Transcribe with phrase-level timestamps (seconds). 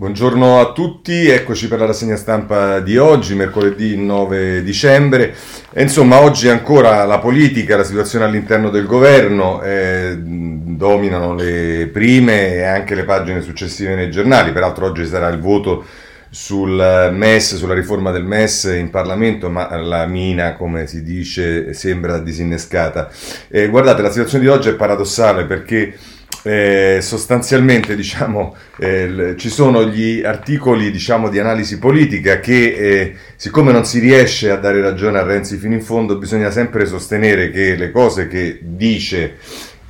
[0.00, 5.34] Buongiorno a tutti, eccoci per la rassegna stampa di oggi, mercoledì 9 dicembre.
[5.70, 12.54] E insomma, oggi ancora la politica, la situazione all'interno del governo eh, dominano le prime
[12.54, 14.52] e anche le pagine successive nei giornali.
[14.52, 15.84] Peraltro oggi sarà il voto
[16.30, 22.20] sul MES, sulla riforma del MES in Parlamento, ma la mina, come si dice, sembra
[22.20, 23.10] disinnescata.
[23.48, 25.94] Eh, guardate, la situazione di oggi è paradossale perché
[26.42, 33.72] eh, sostanzialmente diciamo, eh, ci sono gli articoli diciamo, di analisi politica che eh, siccome
[33.72, 37.76] non si riesce a dare ragione a Renzi fino in fondo bisogna sempre sostenere che
[37.76, 39.36] le cose che dice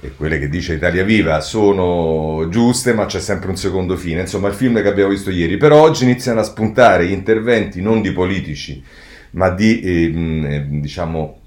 [0.03, 4.23] e quelle che dice Italia Viva sono giuste ma c'è sempre un secondo fine.
[4.23, 5.59] Insomma il film che abbiamo visto ieri.
[5.59, 8.83] Però oggi iniziano a spuntare interventi non di politici
[9.33, 11.39] ma di ehm, eh, diciamo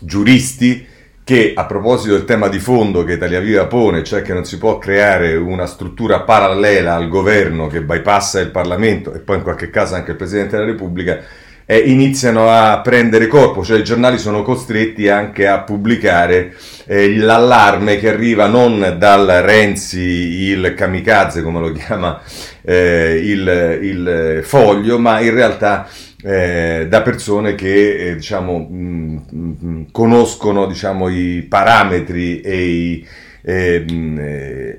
[0.00, 0.86] giuristi
[1.24, 4.58] che a proposito del tema di fondo che Italia Viva pone, cioè che non si
[4.58, 9.70] può creare una struttura parallela al governo che bypassa il Parlamento e poi in qualche
[9.70, 11.20] caso anche il Presidente della Repubblica,
[11.64, 16.54] eh, iniziano a prendere corpo, cioè i giornali sono costretti anche a pubblicare
[16.86, 22.20] eh, l'allarme che arriva non dal Renzi, il kamikaze come lo chiama
[22.62, 25.86] eh, il, il foglio, ma in realtà
[26.22, 33.06] eh, da persone che eh, diciamo, mh, mh, conoscono diciamo, i parametri e i,
[33.42, 33.84] e,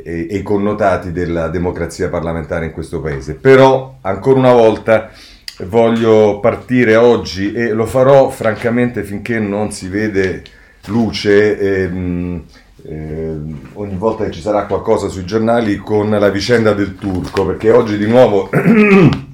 [0.03, 3.35] e, e i connotati della democrazia parlamentare in questo paese.
[3.35, 5.11] Però, ancora una volta,
[5.65, 10.43] voglio partire oggi e lo farò francamente finché non si vede
[10.85, 11.59] luce.
[11.59, 12.41] E,
[12.85, 13.35] eh,
[13.73, 17.97] ogni volta che ci sarà qualcosa sui giornali con la vicenda del turco, perché oggi
[17.97, 18.49] di nuovo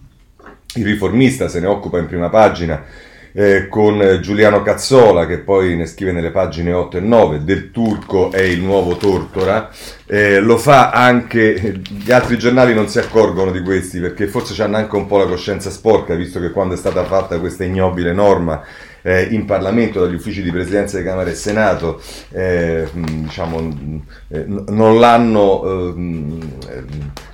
[0.75, 2.83] il riformista se ne occupa in prima pagina
[3.31, 8.31] eh, con Giuliano Cazzola che poi ne scrive nelle pagine 8 e 9 del turco
[8.31, 9.69] è il nuovo Tortora
[10.05, 14.77] eh, lo fa anche gli altri giornali non si accorgono di questi perché forse hanno
[14.77, 18.63] anche un po' la coscienza sporca visto che quando è stata fatta questa ignobile norma
[19.09, 21.99] eh, in Parlamento dagli uffici di Presidenza di Camera e Senato
[22.31, 26.85] eh, diciamo, eh, non l'hanno eh,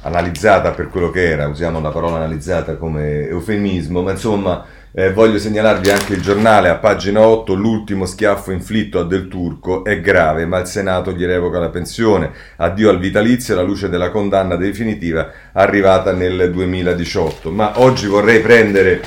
[0.03, 5.38] analizzata per quello che era, usiamo la parola analizzata come eufemismo, ma insomma eh, voglio
[5.38, 10.46] segnalarvi anche il giornale a pagina 8, l'ultimo schiaffo inflitto a Del Turco è grave,
[10.46, 12.31] ma il Senato gli revoca la pensione.
[12.56, 17.52] Addio al vitalizio alla luce della condanna definitiva arrivata nel 2018.
[17.52, 19.02] Ma oggi vorrei prendere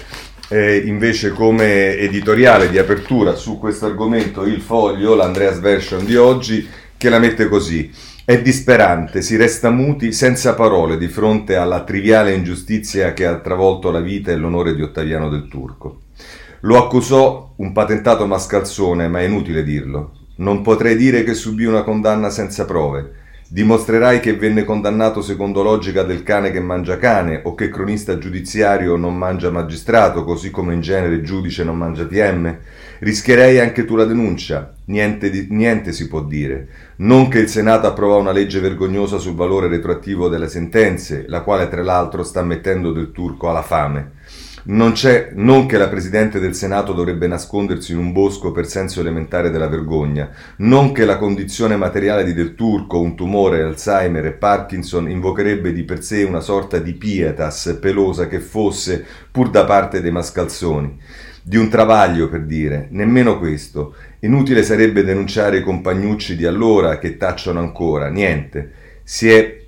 [0.48, 6.66] eh, invece come editoriale di apertura su questo argomento il foglio, l'Andreas Version di oggi,
[6.96, 7.90] che la mette così.
[8.24, 13.90] È disperante, si resta muti senza parole di fronte alla triviale ingiustizia che ha travolto
[13.90, 16.00] la vita e l'onore di Ottaviano del Turco.
[16.62, 20.12] Lo accusò un patentato mascalzone, ma è inutile dirlo.
[20.36, 23.12] Non potrei dire che subì una condanna senza prove.
[23.50, 28.96] Dimostrerai che venne condannato secondo logica del cane che mangia cane o che cronista giudiziario
[28.96, 32.54] non mangia magistrato, così come in genere giudice non mangia PM?
[32.98, 34.74] Rischierei anche tu la denuncia.
[34.84, 36.68] Niente, di, niente si può dire.
[36.96, 41.70] Non che il Senato approvò una legge vergognosa sul valore retroattivo delle sentenze, la quale
[41.70, 44.16] tra l'altro sta mettendo del turco alla fame.
[44.70, 49.00] Non c'è, non che la Presidente del Senato dovrebbe nascondersi in un bosco per senso
[49.00, 54.32] elementare della vergogna, non che la condizione materiale di Del Turco, un tumore, Alzheimer e
[54.32, 60.02] Parkinson, invocherebbe di per sé una sorta di pietas pelosa che fosse, pur da parte
[60.02, 61.00] dei mascalzoni.
[61.42, 63.94] Di un travaglio, per dire, nemmeno questo.
[64.20, 68.72] Inutile sarebbe denunciare i compagnucci di allora che tacciono ancora, niente.
[69.02, 69.64] Si è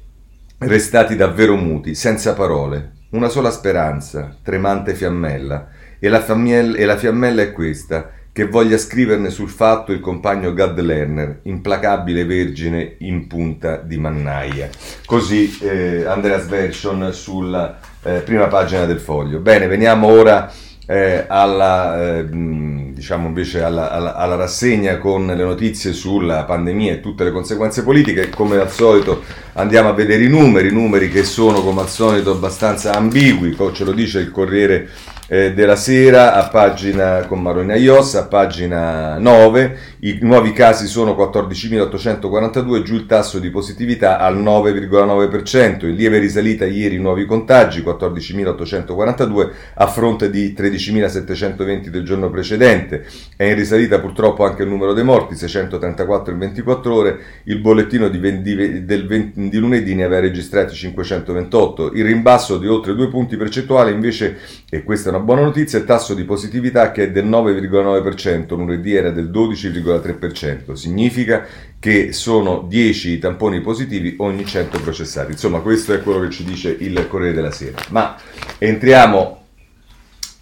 [0.59, 6.97] restati davvero muti, senza parole, una sola speranza, tremante fiammella, e la, fiammella, e la
[6.97, 13.27] fiammella è questa, che voglia scriverne sul fatto il compagno Gad Lerner, implacabile vergine in
[13.27, 14.69] punta di mannaia.
[15.05, 19.41] Così eh, Andreas Version sulla eh, prima pagina del foglio.
[19.41, 20.51] Bene, veniamo ora
[20.91, 27.01] eh, alla, eh, diciamo invece alla, alla, alla, rassegna con le notizie sulla pandemia e
[27.01, 28.29] tutte le conseguenze politiche.
[28.29, 32.93] Come al solito andiamo a vedere i numeri, numeri che sono come al solito abbastanza
[32.95, 34.89] ambigui, ce lo dice il Corriere
[35.33, 41.13] eh, della Sera a pagina con Marina Ios, a pagina 9, i nuovi casi sono
[41.13, 47.81] 14.842, giù il tasso di positività al 9,9%, in lieve risalita ieri i nuovi contagi,
[47.81, 53.07] 14.842 a fronte di 13.720 del giorno precedente,
[53.37, 58.09] è in risalita purtroppo anche il numero dei morti, 634 in 24 ore, il bollettino
[58.09, 63.09] di, di, del 20, di lunedì ne aveva registrati 528, il rimbasso di oltre due
[63.09, 64.39] punti percentuali invece,
[64.69, 68.95] e questa è una buona notizia, il tasso di positività che è del 9,9%, lunedì
[68.95, 70.73] era del 12,9%, 0,3%.
[70.73, 71.47] Significa
[71.79, 75.33] che sono 10 tamponi positivi ogni 100 processati.
[75.33, 77.79] Insomma, questo è quello che ci dice il Corriere della Sera.
[77.89, 78.17] Ma
[78.59, 79.45] entriamo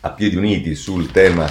[0.00, 1.46] a piedi uniti sul tema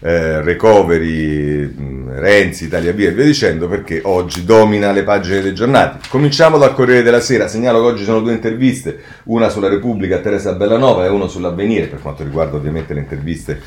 [0.00, 1.74] eh, recovery,
[2.08, 5.98] Renzi, Italia Via e via dicendo perché oggi domina le pagine dei giornali.
[6.08, 10.20] Cominciamo dal Corriere della Sera, segnalo che oggi sono due interviste, una sulla Repubblica a
[10.20, 13.60] Teresa Bellanova e una sull'avvenire per quanto riguarda ovviamente le interviste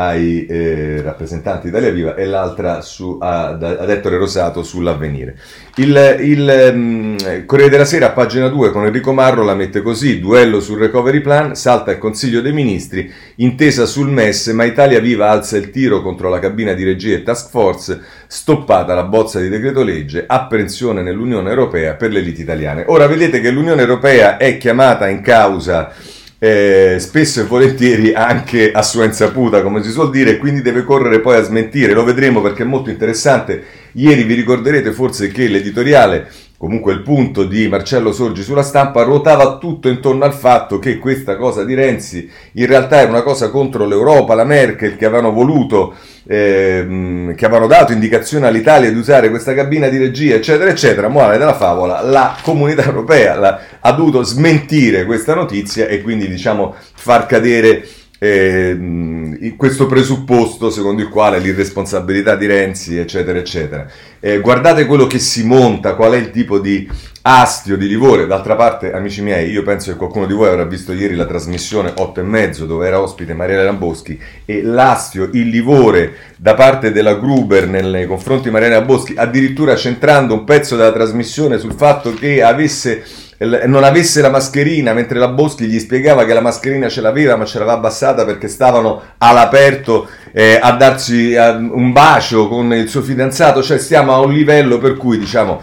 [0.00, 5.36] ai eh, rappresentanti Italia Viva e l'altra su, ad, ad Ettore Rosato sull'avvenire.
[5.76, 10.18] Il, il um, Corriere della Sera a pagina 2 con Enrico Marro la mette così,
[10.18, 15.28] duello sul recovery plan, salta il Consiglio dei Ministri, intesa sul MES, ma Italia Viva
[15.28, 19.50] alza il tiro contro la cabina di regia e task force, stoppata la bozza di
[19.50, 22.84] decreto legge, apprensione nell'Unione Europea per le liti italiane.
[22.86, 25.92] Ora vedete che l'Unione Europea è chiamata in causa
[26.42, 31.20] eh, spesso e volentieri anche a sua insaputa, come si suol dire, quindi deve correre
[31.20, 31.92] poi a smentire.
[31.92, 33.62] Lo vedremo perché è molto interessante.
[33.92, 39.56] Ieri vi ricorderete forse che l'editoriale comunque il punto di Marcello Sorgi sulla stampa ruotava
[39.56, 43.86] tutto intorno al fatto che questa cosa di Renzi in realtà era una cosa contro
[43.86, 45.94] l'Europa, la Merkel che avevano voluto,
[46.26, 51.08] eh, che avevano dato indicazione all'Italia di usare questa cabina di regia, eccetera, eccetera.
[51.08, 56.74] Morale della favola, la comunità europea la, ha dovuto smentire questa notizia e quindi diciamo
[56.92, 57.88] far cadere
[58.22, 63.86] eh, questo presupposto secondo il quale l'irresponsabilità di Renzi, eccetera, eccetera.
[64.20, 66.86] Eh, guardate quello che si monta, qual è il tipo di
[67.22, 68.26] astio, di livore.
[68.26, 71.94] D'altra parte, amici miei, io penso che qualcuno di voi avrà visto ieri la trasmissione
[71.96, 77.14] 8 e mezzo dove era ospite Mariella Lamboschi e l'astio, il livore da parte della
[77.14, 82.42] Gruber nei confronti di Mariella Lamboschi, addirittura centrando un pezzo della trasmissione sul fatto che
[82.42, 83.02] avesse
[83.40, 87.46] non avesse la mascherina, mentre la Boschi gli spiegava che la mascherina ce l'aveva, ma
[87.46, 93.00] ce l'aveva abbassata perché stavano all'aperto eh, a darci eh, un bacio con il suo
[93.00, 95.62] fidanzato, cioè stiamo a un livello per cui diciamo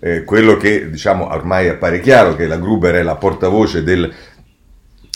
[0.00, 4.12] eh, quello che diciamo ormai appare chiaro che la Gruber è la portavoce del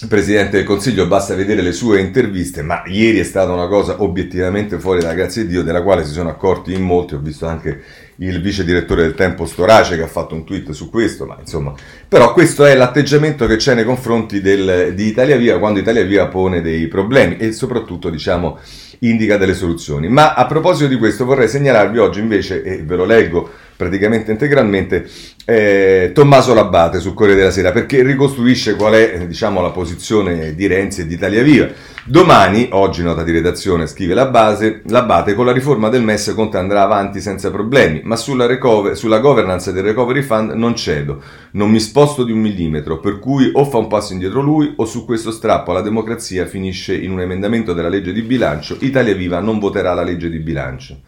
[0.09, 4.81] Presidente del Consiglio, basta vedere le sue interviste, ma ieri è stata una cosa obiettivamente
[4.81, 7.83] fuori dalla grazia di Dio, della quale si sono accorti in molti, ho visto anche
[8.23, 11.73] il vice direttore del Tempo Storace che ha fatto un tweet su questo, ma insomma,
[12.07, 16.27] però questo è l'atteggiamento che c'è nei confronti del, di Italia Via quando Italia Via
[16.27, 18.59] pone dei problemi e soprattutto diciamo
[19.01, 20.09] indica delle soluzioni.
[20.09, 25.09] Ma a proposito di questo vorrei segnalarvi oggi invece, e ve lo leggo praticamente integralmente,
[25.47, 30.67] eh, Tommaso Labbate sul Corriere della Sera perché ricostruisce qual è diciamo, la posizione di
[30.67, 31.67] Renzi e di Italia Viva.
[32.05, 36.59] Domani, oggi nota di redazione, scrive la base, Labbate, con la riforma del MES Conte
[36.59, 41.23] andrà avanti senza problemi, ma sulla, recover- sulla governance del Recovery Fund non cedo,
[41.53, 44.85] non mi sposto di un millimetro, per cui o fa un passo indietro lui o
[44.85, 49.41] su questo strappo alla democrazia finisce in un emendamento della legge di bilancio, Italia Viva
[49.41, 51.00] non voterà la legge di bilancio.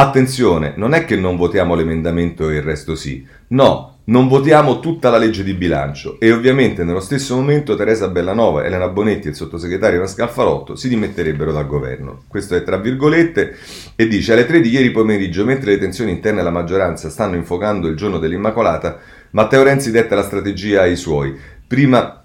[0.00, 3.26] Attenzione, non è che non votiamo l'emendamento e il resto sì.
[3.48, 8.64] No, non votiamo tutta la legge di bilancio e ovviamente nello stesso momento Teresa Bellanova,
[8.64, 12.22] Elena Bonetti e il sottosegretario Pascal Falotto si dimetterebbero dal governo.
[12.28, 13.56] Questo è tra virgolette
[13.96, 17.88] e dice alle 3 di ieri pomeriggio, mentre le tensioni interne alla maggioranza stanno infocando
[17.88, 19.00] il giorno dell'Immacolata,
[19.30, 21.36] Matteo Renzi detta la strategia ai suoi.
[21.66, 22.22] Prima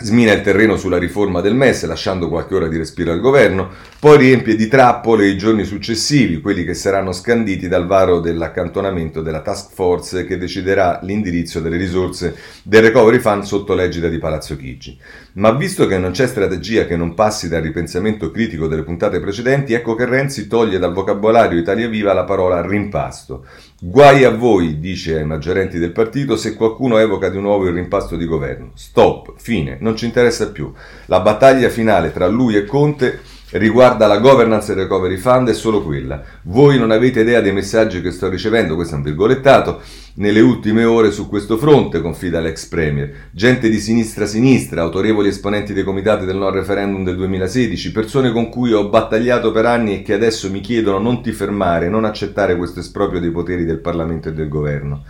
[0.00, 3.70] smina il terreno sulla riforma del MES lasciando qualche ora di respiro al governo,
[4.00, 9.40] poi riempie di trappole i giorni successivi, quelli che saranno scanditi dal varo dell'accantonamento della
[9.40, 14.96] task force che deciderà l'indirizzo delle risorse del recovery fund sotto l'egida di Palazzo Chigi.
[15.34, 19.72] Ma visto che non c'è strategia che non passi dal ripensamento critico delle puntate precedenti,
[19.72, 23.46] ecco che Renzi toglie dal vocabolario Italia Viva la parola rimpasto.
[23.80, 28.16] Guai a voi, dice ai maggiorenti del partito, se qualcuno evoca di nuovo il rimpasto
[28.16, 28.70] di governo.
[28.74, 30.72] Stop, fine, non ci interessa più.
[31.06, 35.82] La battaglia finale tra lui e Conte riguarda la governance del recovery fund è solo
[35.82, 36.22] quella.
[36.42, 39.80] Voi non avete idea dei messaggi che sto ricevendo, questo è un virgolettato,
[40.14, 43.28] nelle ultime ore su questo fronte, confida l'ex premier.
[43.30, 48.48] Gente di sinistra sinistra, autorevoli esponenti dei comitati del no referendum del 2016, persone con
[48.50, 52.56] cui ho battagliato per anni e che adesso mi chiedono non ti fermare, non accettare
[52.56, 55.04] questo esproprio dei poteri del Parlamento e del governo.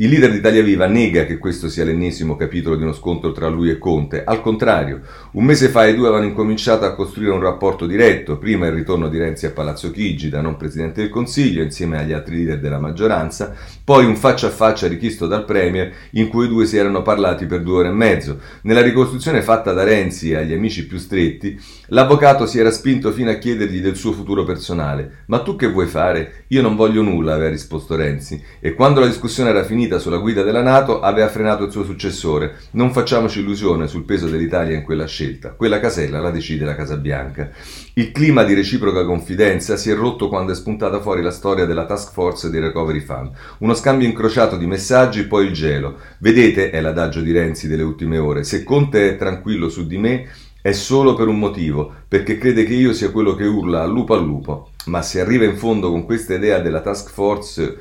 [0.00, 3.48] Il leader di Italia Viva nega che questo sia l'ennesimo capitolo di uno scontro tra
[3.48, 4.22] lui e Conte.
[4.22, 5.00] Al contrario,
[5.32, 9.08] un mese fa i due avevano incominciato a costruire un rapporto diretto, prima il ritorno
[9.08, 12.78] di Renzi a Palazzo Chigi da non Presidente del Consiglio insieme agli altri leader della
[12.78, 13.52] maggioranza,
[13.82, 17.46] poi un faccia a faccia richiesto dal Premier in cui i due si erano parlati
[17.46, 18.38] per due ore e mezzo.
[18.62, 23.34] Nella ricostruzione fatta da Renzi agli amici più stretti, l'avvocato si era spinto fino a
[23.34, 25.24] chiedergli del suo futuro personale.
[25.26, 26.44] Ma tu che vuoi fare?
[26.48, 28.40] Io non voglio nulla, aveva risposto Renzi.
[28.60, 32.56] E quando la discussione era finita sulla guida della Nato, aveva frenato il suo successore.
[32.72, 35.52] Non facciamoci illusione sul peso dell'Italia in quella scelta.
[35.52, 37.48] Quella casella la decide la Casa Bianca.
[37.94, 41.86] Il clima di reciproca confidenza si è rotto quando è spuntata fuori la storia della
[41.86, 43.30] task force dei recovery fund.
[43.60, 45.96] Uno scambio incrociato di messaggi, poi il gelo.
[46.18, 50.26] Vedete, è l'adagio di Renzi delle ultime ore, se Conte è tranquillo su di me
[50.60, 54.14] è solo per un motivo, perché crede che io sia quello che urla al lupo
[54.14, 54.70] al lupo.
[54.86, 57.78] Ma se arriva in fondo con questa idea della task force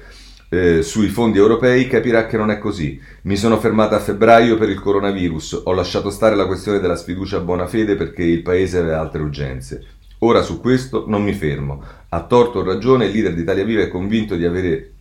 [0.49, 2.99] eh, sui fondi europei capirà che non è così.
[3.23, 7.37] Mi sono fermata a febbraio per il coronavirus, ho lasciato stare la questione della sfiducia
[7.37, 9.85] a buona fede perché il paese aveva altre urgenze.
[10.19, 11.83] Ora su questo non mi fermo.
[12.09, 14.93] A torto o ragione il leader di Italia Viva è convinto di avere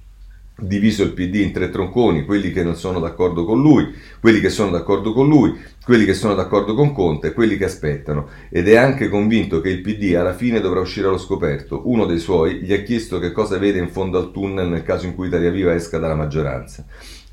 [0.59, 4.49] diviso il PD in tre tronconi, quelli che non sono d'accordo con lui, quelli che
[4.49, 8.29] sono d'accordo con lui, quelli che sono d'accordo con Conte quelli che aspettano.
[8.49, 11.83] Ed è anche convinto che il PD alla fine dovrà uscire allo scoperto.
[11.85, 15.07] Uno dei suoi gli ha chiesto che cosa vede in fondo al tunnel nel caso
[15.07, 16.87] in cui Italia Viva esca dalla maggioranza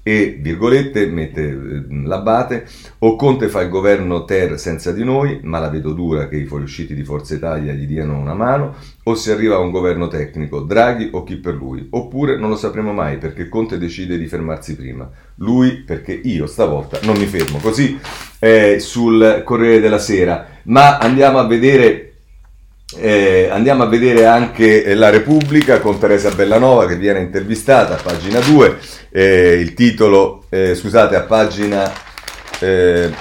[0.04, 2.68] e, virgolette, mette eh, l'abate,
[3.00, 6.46] o Conte fa il governo ter senza di noi, ma la vedo dura che i
[6.46, 10.60] fuoriusciti di Forza Italia gli diano una mano, o si arriva a un governo tecnico,
[10.60, 14.76] Draghi o chi per lui, oppure non lo sapremo mai perché Conte decide di fermarsi
[14.76, 17.98] prima, lui perché io stavolta non mi fermo, così
[18.40, 22.13] eh, sul Corriere della Sera, ma andiamo a vedere
[22.98, 28.02] eh, andiamo a vedere anche eh, La Repubblica con Teresa Bellanova che viene intervistata a
[28.02, 28.78] pagina 2,
[29.12, 31.92] eh, il titolo, eh, scusate, a pagina,
[32.60, 33.12] eh,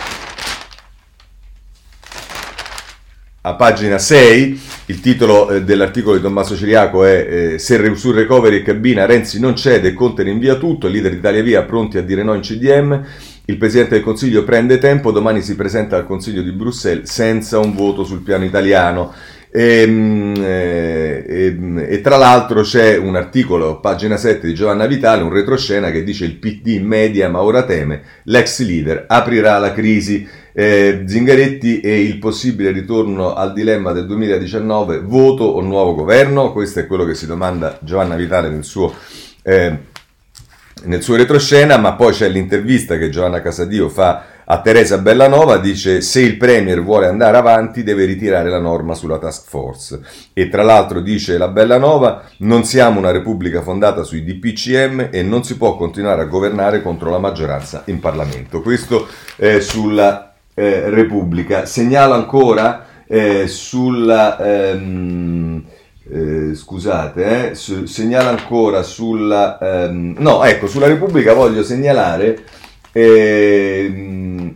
[3.43, 8.63] a pagina 6, il titolo eh, dell'articolo di Tommaso Ciriaco è Se sul recovery e
[8.63, 12.41] cabina Renzi non cede Conte rinvia tutto, leader d'Italia Via pronti a dire no in
[12.41, 13.05] CDM,
[13.47, 17.75] il Presidente del Consiglio prende tempo, domani si presenta al Consiglio di Bruxelles senza un
[17.75, 19.13] voto sul piano italiano.
[19.55, 25.23] E, ehm, e, ehm, e, tra l'altro c'è un articolo, pagina 7 di Giovanna Vitale,
[25.23, 30.27] un retroscena che dice il PD media ma ora teme, l'ex leader aprirà la crisi,
[30.55, 36.81] eh, Zingaretti e il possibile ritorno al dilemma del 2019, voto o nuovo governo, questo
[36.81, 38.95] è quello che si domanda Giovanna Vitale nel suo...
[39.43, 39.91] Eh,
[40.85, 46.03] nel suo retroscena, ma poi c'è l'intervista che Giovanna Casadio fa a Teresa Bellanova dice
[46.03, 50.01] se il Premier vuole andare avanti deve ritirare la norma sulla task force
[50.35, 55.43] e tra l'altro dice la Bellanova non siamo una repubblica fondata sui DPCM e non
[55.43, 58.61] si può continuare a governare contro la maggioranza in Parlamento.
[58.61, 61.65] Questo eh, sulla eh, Repubblica.
[61.65, 64.39] Segnalo ancora eh, sulla...
[64.39, 65.65] Ehm,
[66.11, 69.59] eh, scusate, eh, su, ancora sulla...
[69.59, 72.61] Ehm, no, ecco, sulla Repubblica voglio segnalare
[72.93, 74.53] e,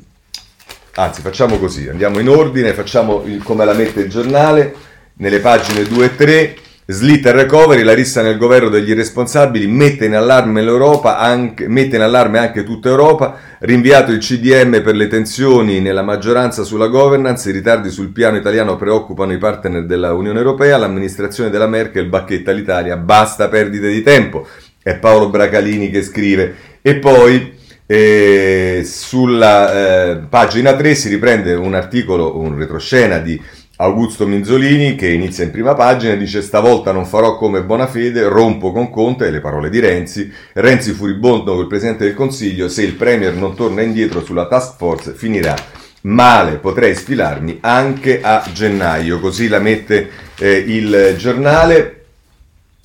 [0.95, 4.75] anzi, facciamo così, andiamo in ordine, facciamo il, come la mette il giornale,
[5.15, 6.57] nelle pagine 2 e 3.
[6.89, 11.97] Slitta il recovery, la rissa nel governo degli irresponsabili, mette in allarme l'Europa, anche, mette
[11.97, 17.51] in allarme anche tutta Europa, rinviato il CDM per le tensioni nella maggioranza sulla governance,
[17.51, 22.53] i ritardi sul piano italiano preoccupano i partner della Unione Europea, l'amministrazione della Merkel bacchetta
[22.53, 24.47] l'Italia, basta perdite di tempo.
[24.81, 26.55] È Paolo Bracalini che scrive.
[26.83, 27.56] E poi
[27.87, 33.41] e sulla eh, pagina 3 si riprende un articolo, un retroscena di
[33.79, 38.73] Augusto Minzolini che inizia in prima pagina e dice stavolta non farò come Bonafede, rompo
[38.73, 43.35] con Conte, le parole di Renzi, Renzi furibondo col Presidente del Consiglio, se il Premier
[43.35, 45.55] non torna indietro sulla task force finirà
[46.03, 52.05] male, potrei sfilarmi anche a gennaio, così la mette eh, il giornale,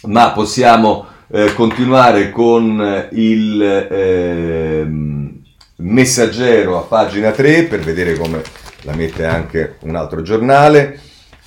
[0.04, 4.86] ma possiamo eh, continuare con eh, il eh,
[5.78, 8.42] messaggero a pagina 3 per vedere come
[8.82, 11.00] la mette anche un altro giornale.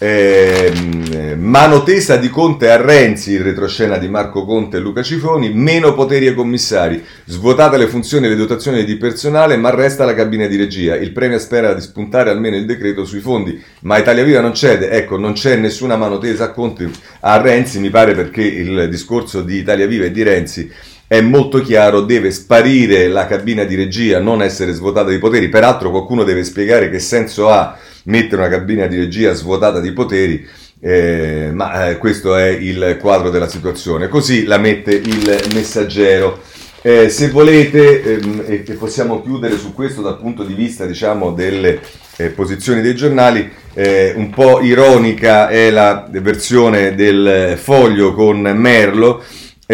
[0.07, 5.51] Eh, mano tesa di Conte a Renzi, il retroscena di Marco Conte e Luca Cifoni,
[5.55, 10.13] meno poteri ai commissari, svuotate le funzioni e le dotazioni di personale, ma resta la
[10.13, 10.95] cabina di regia.
[10.95, 14.91] Il premio spera di spuntare almeno il decreto sui fondi, ma Italia Viva non cede,
[14.91, 19.41] ecco, non c'è nessuna mano tesa a Conte, a Renzi, mi pare perché il discorso
[19.41, 20.71] di Italia Viva e di Renzi
[21.07, 25.91] è molto chiaro, deve sparire la cabina di regia, non essere svuotata di poteri, peraltro
[25.91, 30.47] qualcuno deve spiegare che senso ha mettere una cabina di regia svuotata di poteri,
[30.81, 34.09] eh, ma eh, questo è il quadro della situazione.
[34.09, 36.41] Così la mette il messaggero.
[36.83, 41.81] Eh, se volete, ehm, e possiamo chiudere su questo dal punto di vista diciamo, delle
[42.17, 49.23] eh, posizioni dei giornali, eh, un po' ironica è la versione del foglio con Merlo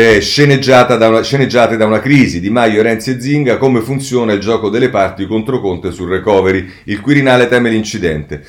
[0.00, 4.40] eh, da una, sceneggiate da una crisi di Maio, Renzi e Zinga, come funziona il
[4.40, 6.66] gioco delle parti contro Conte sul recovery.
[6.84, 8.42] Il Quirinale teme l'incidente.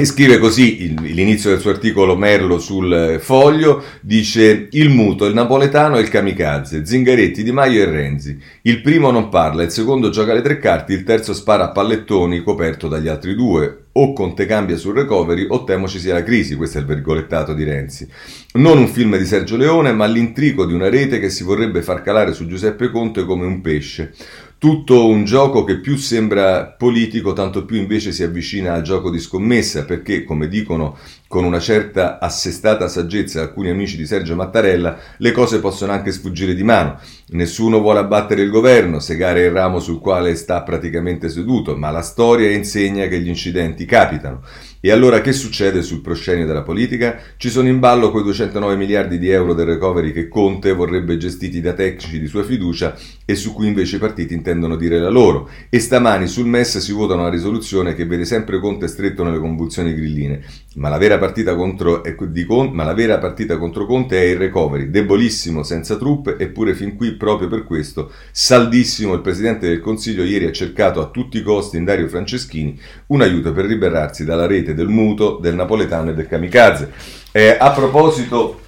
[0.00, 5.34] E scrive così l'inizio del suo articolo Merlo sul eh, foglio, dice il muto, il
[5.34, 8.40] napoletano e il kamikaze, Zingaretti, Di Maio e Renzi.
[8.62, 12.42] Il primo non parla, il secondo gioca le tre carte, il terzo spara a pallettoni
[12.42, 13.88] coperto dagli altri due.
[13.92, 17.52] O Conte cambia sul recovery o temo ci sia la crisi, questo è il virgolettato
[17.52, 18.08] di Renzi.
[18.52, 22.00] Non un film di Sergio Leone, ma l'intrico di una rete che si vorrebbe far
[22.00, 24.14] calare su Giuseppe Conte come un pesce
[24.60, 29.18] tutto un gioco che più sembra politico, tanto più invece si avvicina al gioco di
[29.18, 30.98] scommessa, perché, come dicono
[31.30, 36.56] con una certa assestata saggezza alcuni amici di Sergio Mattarella, le cose possono anche sfuggire
[36.56, 36.98] di mano.
[37.28, 42.02] Nessuno vuole abbattere il governo, segare il ramo sul quale sta praticamente seduto, ma la
[42.02, 44.40] storia insegna che gli incidenti capitano.
[44.82, 47.18] E allora che succede sul proscenio della politica?
[47.36, 51.60] Ci sono in ballo quei 209 miliardi di euro del recovery che Conte vorrebbe gestiti
[51.60, 52.96] da tecnici di sua fiducia
[53.26, 55.50] e su cui invece i partiti intendono dire la loro.
[55.68, 59.94] E stamani sul MES si vota una risoluzione che vede sempre Conte stretto nelle convulsioni
[59.94, 60.42] grilline.
[60.76, 62.02] Ma la vera partita contro,
[62.46, 66.96] Conte, ma la vera partita contro Conte è il recovery, debolissimo, senza truppe, eppure fin
[66.96, 71.42] qui proprio per questo, saldissimo, il Presidente del Consiglio ieri ha cercato a tutti i
[71.42, 76.14] costi in Dario Franceschini un aiuto per liberarsi dalla rete del muto, del napoletano e
[76.14, 76.90] del kamikaze.
[77.30, 78.60] Eh, a proposito,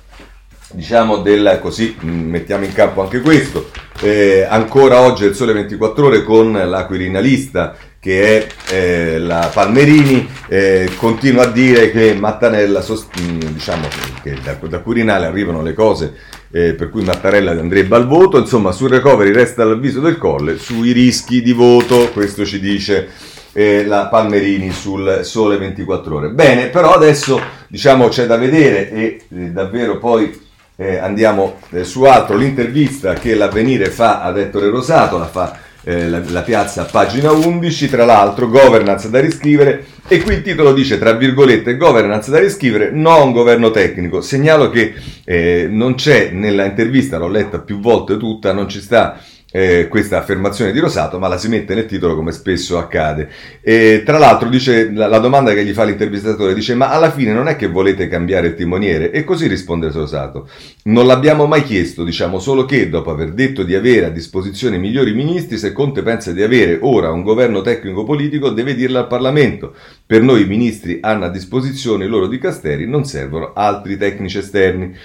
[0.72, 6.06] diciamo, del così, mm, mettiamo in campo anche questo, eh, ancora oggi il Sole 24
[6.06, 12.80] Ore con la Quirinalista che è eh, la Palmerini, eh, continua a dire che Mattanella,
[12.80, 13.86] sost- mm, diciamo
[14.24, 16.12] che da, da Quirinale arrivano le cose
[16.50, 20.90] eh, per cui Mattarella andrebbe al voto, insomma sul recovery resta l'avviso del colle, sui
[20.90, 23.08] rischi di voto, questo ci dice
[23.52, 26.30] eh, la Palmerini sul Sole 24 ore.
[26.30, 30.40] Bene, però adesso diciamo c'è da vedere e eh, davvero poi
[30.74, 36.22] eh, andiamo su altro, l'intervista che l'avvenire fa ad Ettore Rosato, la fa eh, la,
[36.28, 41.12] la, piazza pagina 11, tra l'altro governance da riscrivere e qui il titolo dice tra
[41.12, 44.20] virgolette governance da riscrivere, non governo tecnico.
[44.20, 49.18] Segnalo che eh, non c'è nella intervista, l'ho letta più volte tutta, non ci sta
[49.52, 53.28] eh, questa affermazione di Rosato, ma la si mette nel titolo come spesso accade.
[53.60, 57.32] E, tra l'altro dice, la, la, domanda che gli fa l'intervistatore dice ma alla fine
[57.32, 59.10] non è che volete cambiare il timoniere?
[59.12, 60.48] E così risponde Rosato.
[60.84, 65.12] Non l'abbiamo mai chiesto, diciamo solo che dopo aver detto di avere a disposizione migliori
[65.12, 69.74] ministri, se Conte pensa di avere ora un governo tecnico-politico deve dirlo al Parlamento.
[70.06, 74.96] Per noi i ministri hanno a disposizione i loro dicasteri, non servono altri tecnici esterni.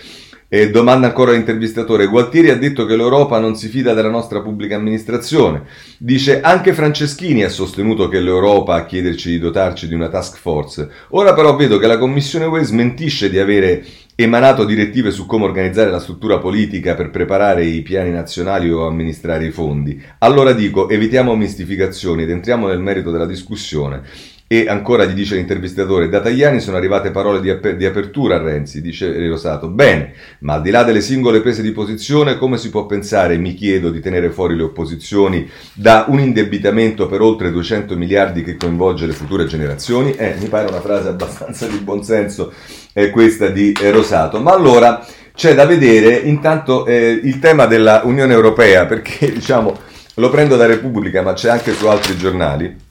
[0.49, 2.07] E domanda ancora all'intervistatore.
[2.07, 5.63] Gualtieri ha detto che l'Europa non si fida della nostra pubblica amministrazione.
[5.97, 10.89] Dice anche Franceschini ha sostenuto che l'Europa a chiederci di dotarci di una task force.
[11.10, 13.83] Ora però vedo che la Commissione UE smentisce di avere
[14.15, 19.47] emanato direttive su come organizzare la struttura politica per preparare i piani nazionali o amministrare
[19.47, 20.01] i fondi.
[20.19, 24.01] Allora dico, evitiamo mistificazioni ed entriamo nel merito della discussione.
[24.49, 28.41] E ancora gli dice l'intervistatore, da Tajani sono arrivate parole di, ap- di, apertura a
[28.41, 29.67] Renzi, dice Rosato.
[29.67, 33.53] Bene, ma al di là delle singole prese di posizione, come si può pensare, mi
[33.53, 39.05] chiedo, di tenere fuori le opposizioni da un indebitamento per oltre 200 miliardi che coinvolge
[39.05, 40.13] le future generazioni?
[40.15, 42.53] Eh, mi pare una frase abbastanza di buonsenso
[42.93, 44.39] eh, questa di eh, Rosato.
[44.39, 45.05] Ma allora
[45.36, 49.77] c'è da vedere intanto eh, il tema della Unione Europea, perché diciamo,
[50.13, 52.86] lo prendo da Repubblica, ma c'è anche su altri giornali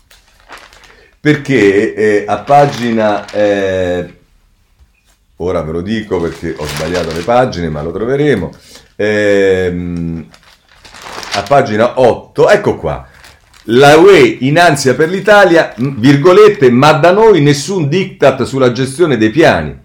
[1.26, 3.28] perché eh, a pagina...
[3.32, 4.14] Eh,
[5.38, 8.52] ora ve lo dico perché ho sbagliato le pagine, ma lo troveremo.
[8.94, 10.24] Ehm,
[11.32, 13.08] a pagina 8, ecco qua.
[13.64, 19.30] La UE in ansia per l'Italia, virgolette, ma da noi nessun diktat sulla gestione dei
[19.30, 19.76] piani.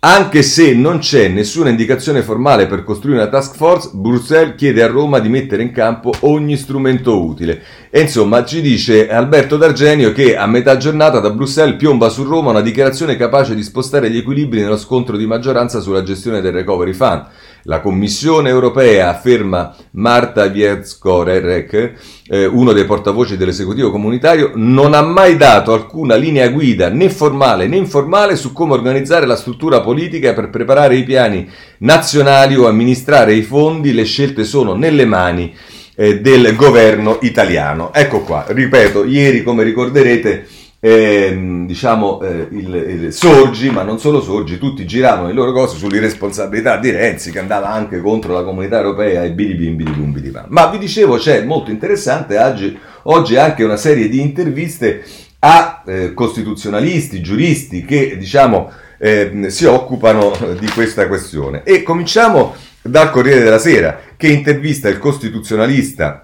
[0.00, 4.86] Anche se non c'è nessuna indicazione formale per costruire una task force, Bruxelles chiede a
[4.86, 7.60] Roma di mettere in campo ogni strumento utile.
[7.90, 12.50] E insomma ci dice Alberto D'Argenio che a metà giornata da Bruxelles piomba su Roma
[12.50, 16.92] una dichiarazione capace di spostare gli equilibri nello scontro di maggioranza sulla gestione del recovery
[16.92, 17.26] fund.
[17.68, 21.92] La Commissione europea, afferma Marta Wierzkorek,
[22.26, 27.66] eh, uno dei portavoci dell'esecutivo comunitario, non ha mai dato alcuna linea guida né formale
[27.66, 31.46] né informale su come organizzare la struttura politica per preparare i piani
[31.80, 33.92] nazionali o amministrare i fondi.
[33.92, 35.54] Le scelte sono nelle mani
[35.94, 37.92] eh, del governo italiano.
[37.92, 40.46] Ecco qua, ripeto, ieri come ricorderete
[40.80, 45.76] eh, diciamo eh, il, il, Sorgi, ma non solo Sorgi, tutti giravano le loro cose
[45.76, 50.66] sull'irresponsabilità di Renzi che andava anche contro la comunità europea e bidi bidi bidi Ma
[50.68, 55.02] vi dicevo, c'è molto interessante oggi, oggi anche una serie di interviste
[55.40, 61.62] a eh, costituzionalisti, giuristi che diciamo eh, si occupano di questa questione.
[61.64, 66.22] E cominciamo dal Corriere della Sera, che intervista il costituzionalista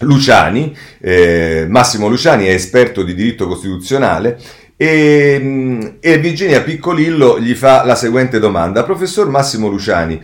[0.00, 4.38] Luciani, eh, Massimo Luciani è esperto di diritto costituzionale
[4.76, 8.82] e, e, Virginia Piccolillo gli fa la seguente domanda.
[8.82, 10.20] Professor Massimo Luciani,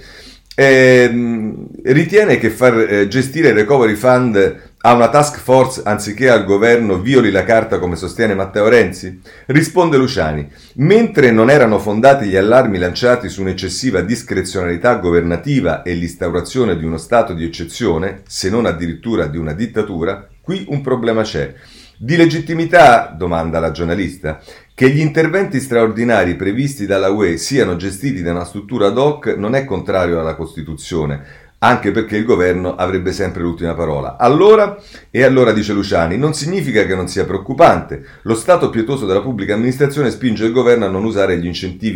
[0.54, 1.54] eh,
[1.84, 7.00] ritiene che far eh, gestire il Recovery Fund a una task force anziché al governo
[7.00, 9.20] violi la carta come sostiene Matteo Renzi?
[9.46, 10.48] Risponde Luciani.
[10.76, 16.96] Mentre non erano fondati gli allarmi lanciati su un'eccessiva discrezionalità governativa e l'instaurazione di uno
[16.96, 21.52] stato di eccezione, se non addirittura di una dittatura, qui un problema c'è.
[21.98, 24.40] Di legittimità, domanda la giornalista,
[24.74, 29.54] che gli interventi straordinari previsti dalla UE siano gestiti da una struttura ad hoc non
[29.54, 34.16] è contrario alla Costituzione, anche perché il governo avrebbe sempre l'ultima parola.
[34.16, 34.78] Allora,
[35.10, 38.04] e allora dice Luciani, non significa che non sia preoccupante.
[38.22, 41.46] Lo stato pietoso della pubblica amministrazione spinge il governo a non usare gli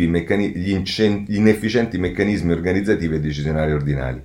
[0.07, 4.21] meccani- gli, incen- gli inefficienti meccanismi organizzativi e decisionali ordinari.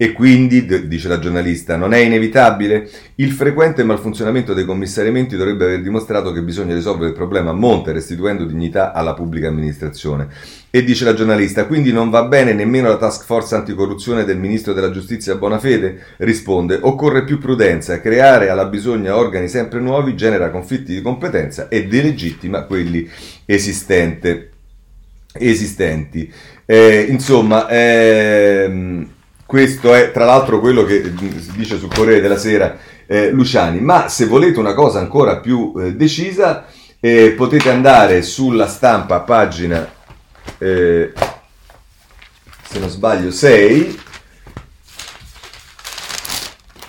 [0.00, 2.88] E quindi, dice la giornalista, non è inevitabile?
[3.16, 7.90] Il frequente malfunzionamento dei commissariamenti dovrebbe aver dimostrato che bisogna risolvere il problema a monte,
[7.90, 10.28] restituendo dignità alla pubblica amministrazione.
[10.70, 14.72] E dice la giornalista, quindi non va bene nemmeno la task force anticorruzione del ministro
[14.72, 16.00] della giustizia Bonafede?
[16.18, 21.88] Risponde, occorre più prudenza, creare alla bisogna organi sempre nuovi genera conflitti di competenza e
[21.88, 23.10] delegittima quelli
[23.44, 24.46] esistenti.
[26.66, 29.16] Eh, insomma, ehm,
[29.48, 33.80] questo è tra l'altro quello che si dice sul Corriere della Sera eh, Luciani.
[33.80, 36.66] Ma se volete una cosa ancora più eh, decisa,
[37.00, 39.90] eh, potete andare sulla stampa, pagina,
[40.58, 41.14] eh,
[42.62, 44.00] se non sbaglio, 6.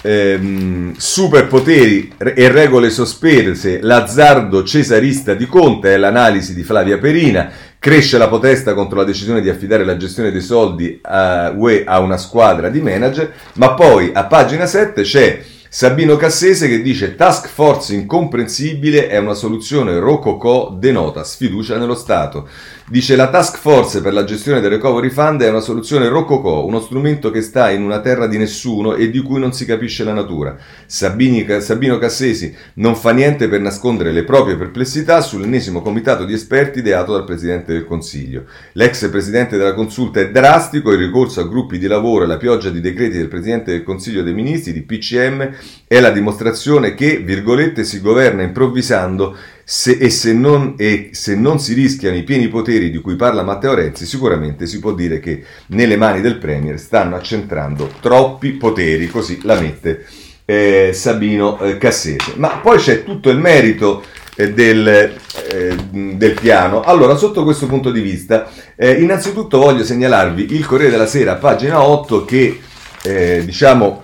[0.02, 8.18] Ehm, superpoteri e regole sospese, l'azzardo cesarista di Conte è l'analisi di Flavia Perina Cresce
[8.18, 12.18] la protesta contro la decisione di affidare la gestione dei soldi a UE a una
[12.18, 17.94] squadra di manager, ma poi a pagina 7 c'è Sabino Cassese che dice task force
[17.94, 22.50] incomprensibile è una soluzione rococò denota sfiducia nello Stato.
[22.92, 26.80] Dice la task force per la gestione del recovery fund è una soluzione rococò, uno
[26.80, 30.12] strumento che sta in una terra di nessuno e di cui non si capisce la
[30.12, 30.58] natura.
[30.88, 36.80] Sabini, Sabino Cassesi non fa niente per nascondere le proprie perplessità sull'ennesimo comitato di esperti
[36.80, 38.46] ideato dal Presidente del Consiglio.
[38.72, 42.72] L'ex Presidente della Consulta è drastico, il ricorso a gruppi di lavoro e la pioggia
[42.72, 45.52] di decreti del Presidente del Consiglio dei Ministri, di PCM,
[45.86, 49.38] è la dimostrazione che, virgolette, si governa improvvisando
[49.72, 53.44] se, e, se non, e se non si rischiano i pieni poteri di cui parla
[53.44, 59.08] Matteo Renzi, sicuramente si può dire che nelle mani del Premier stanno accentrando troppi poteri,
[59.08, 60.08] così la mette
[60.46, 62.34] eh, Sabino eh, Cassese.
[62.38, 64.04] Ma poi c'è tutto il merito
[64.36, 66.82] eh, del, eh, del, piano.
[66.82, 71.84] Allora, sotto questo punto di vista, eh, innanzitutto voglio segnalarvi il Corriere della Sera, pagina
[71.84, 72.60] 8, che
[73.04, 74.02] eh, diciamo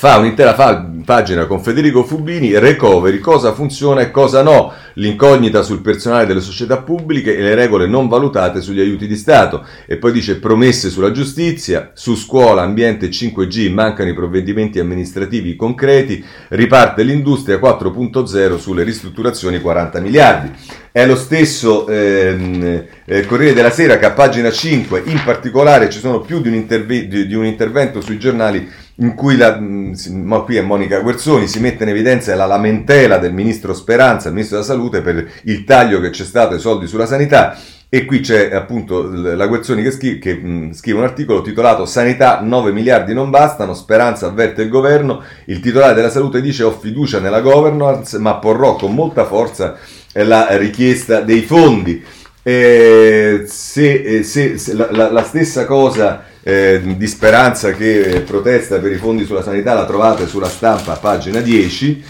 [0.00, 5.82] fa un'intera fa- pagina con Federico Fubini, recovery, cosa funziona e cosa no, l'incognita sul
[5.82, 9.62] personale delle società pubbliche e le regole non valutate sugli aiuti di Stato.
[9.84, 15.54] E poi dice promesse sulla giustizia, su scuola, ambiente e 5G mancano i provvedimenti amministrativi
[15.54, 20.50] concreti, riparte l'industria 4.0 sulle ristrutturazioni 40 miliardi.
[20.92, 26.00] È lo stesso ehm, eh, Corriere della Sera che a pagina 5 in particolare ci
[26.00, 28.68] sono più di un, interve- di, di un intervento sui giornali
[29.00, 33.18] in cui la, mm, ma qui è Monica Guerzoni, si mette in evidenza la lamentela
[33.18, 36.86] del ministro Speranza, il ministro della Salute, per il taglio che c'è stato ai soldi
[36.86, 37.56] sulla sanità.
[37.92, 42.40] E qui c'è appunto la Guerzoni che, scrive, che mh, scrive un articolo titolato Sanità
[42.40, 47.18] 9 miliardi non bastano, Speranza avverte il governo, il titolare della salute dice ho fiducia
[47.18, 49.76] nella governance ma porrò con molta forza
[50.12, 52.00] la richiesta dei fondi.
[52.42, 58.92] Eh, se, se, se la, la, la, stessa cosa eh, di speranza che protesta per
[58.92, 62.04] i fondi sulla sanità la trovate sulla stampa a pagina 10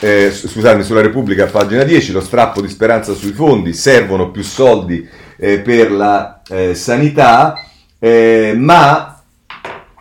[0.00, 4.42] eh, scusate sulla Repubblica a pagina 10 lo strappo di speranza sui fondi servono più
[4.42, 7.64] soldi eh, per la eh, sanità
[7.98, 9.20] eh, ma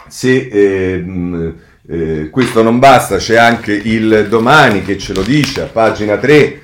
[0.07, 6.17] se eh, questo non basta c'è anche il domani che ce lo dice a pagina
[6.17, 6.61] 3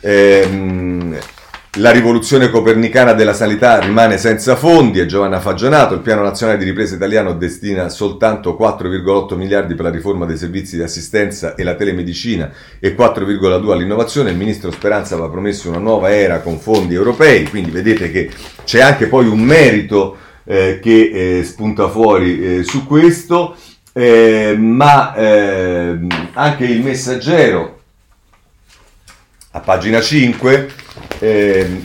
[0.00, 1.18] ehm,
[1.76, 6.64] la rivoluzione copernicana della sanità rimane senza fondi, è Giovanna Fagionato, il piano nazionale di
[6.64, 11.74] ripresa italiano destina soltanto 4,8 miliardi per la riforma dei servizi di assistenza e la
[11.74, 17.44] telemedicina e 4,2 all'innovazione, il ministro Speranza aveva promesso una nuova era con fondi europei,
[17.48, 18.30] quindi vedete che
[18.64, 23.54] c'è anche poi un merito eh, che eh, spunta fuori eh, su questo,
[23.92, 27.80] eh, ma ehm, anche il messaggero
[29.50, 30.84] a pagina 5
[31.18, 31.82] eh,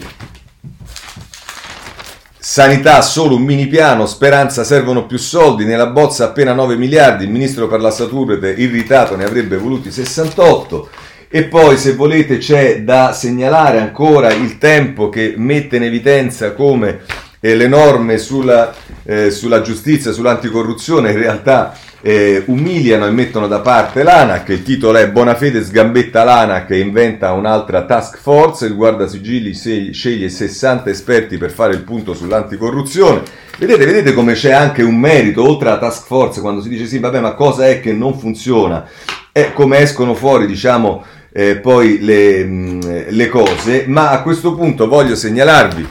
[2.43, 7.29] Sanità solo un mini piano, speranza servono più soldi, nella bozza appena 9 miliardi, il
[7.29, 10.89] ministro per la salute irritato ne avrebbe voluti 68.
[11.29, 17.01] E poi se volete c'è da segnalare ancora il tempo che mette in evidenza come
[17.39, 23.59] eh, le norme sulla, eh, sulla giustizia, sull'anticorruzione in realtà eh, umiliano e mettono da
[23.59, 29.53] parte l'ANAC, il titolo è Bonafede sgambetta l'ANAC e inventa un'altra task force, il guardasigilli
[29.93, 33.21] sceglie 60 esperti per fare il punto sull'anticorruzione.
[33.57, 36.97] Vedete, vedete come c'è anche un merito, oltre alla task force, quando si dice sì,
[36.97, 38.87] vabbè, ma cosa è che non funziona?
[39.31, 44.87] È come escono fuori, diciamo, eh, poi le, mh, le cose, ma a questo punto
[44.87, 45.87] voglio segnalarvi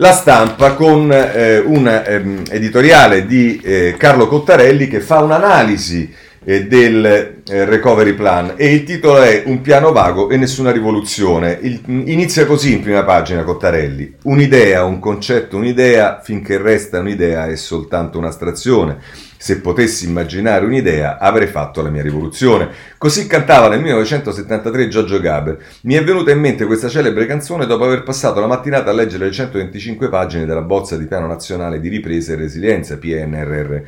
[0.00, 6.66] la stampa con eh, un ehm, editoriale di eh, Carlo Cottarelli che fa un'analisi eh,
[6.66, 11.58] del eh, recovery plan e il titolo è Un piano vago e nessuna rivoluzione.
[11.62, 14.14] Il, inizia così in prima pagina Cottarelli.
[14.22, 18.98] Un'idea, un concetto, un'idea, finché resta un'idea è soltanto un'astrazione.
[19.40, 22.68] Se potessi immaginare un'idea, avrei fatto la mia rivoluzione.
[22.98, 25.64] Così cantava nel 1973 Giorgio Gaber.
[25.82, 29.26] Mi è venuta in mente questa celebre canzone dopo aver passato la mattinata a leggere
[29.26, 33.82] le 125 pagine della bozza di Piano Nazionale di Ripresa e Resilienza, PNRR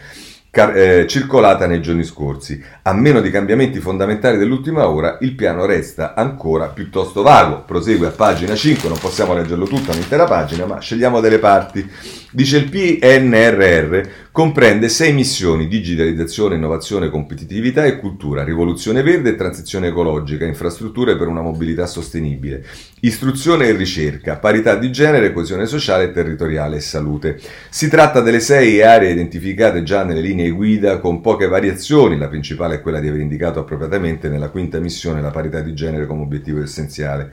[0.50, 2.62] car- eh, circolata nei giorni scorsi.
[2.82, 7.62] A meno di cambiamenti fondamentali dell'ultima ora, il piano resta ancora piuttosto vago.
[7.62, 11.88] Prosegue a pagina 5, non possiamo leggerlo tutto, un'intera pagina, ma scegliamo delle parti.
[12.32, 19.88] Dice il PNRR comprende sei missioni, digitalizzazione, innovazione, competitività e cultura, rivoluzione verde e transizione
[19.88, 22.64] ecologica, infrastrutture per una mobilità sostenibile,
[23.00, 27.40] istruzione e ricerca, parità di genere, coesione sociale territoriale e salute.
[27.70, 32.76] Si tratta delle sei aree identificate già nelle linee guida con poche variazioni, la principale
[32.76, 36.62] è quella di aver indicato appropriatamente nella quinta missione la parità di genere come obiettivo
[36.62, 37.32] essenziale.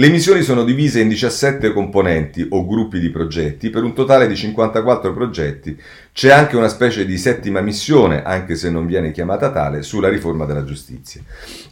[0.00, 4.36] Le missioni sono divise in 17 componenti o gruppi di progetti per un totale di
[4.36, 5.76] 54 progetti.
[6.12, 10.44] C'è anche una specie di settima missione, anche se non viene chiamata tale, sulla riforma
[10.44, 11.20] della giustizia.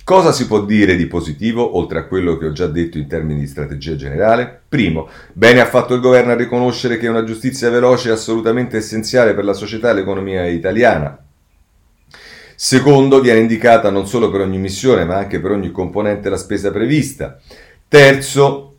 [0.03, 3.39] Cosa si può dire di positivo, oltre a quello che ho già detto in termini
[3.39, 4.62] di strategia generale?
[4.69, 9.35] Primo, bene ha fatto il governo a riconoscere che una giustizia veloce è assolutamente essenziale
[9.35, 11.17] per la società e l'economia italiana.
[12.59, 16.73] Secondo, viene indicata non solo per ogni missione, ma anche per ogni componente la spesa
[16.73, 17.39] prevista.
[17.88, 18.79] Terzo,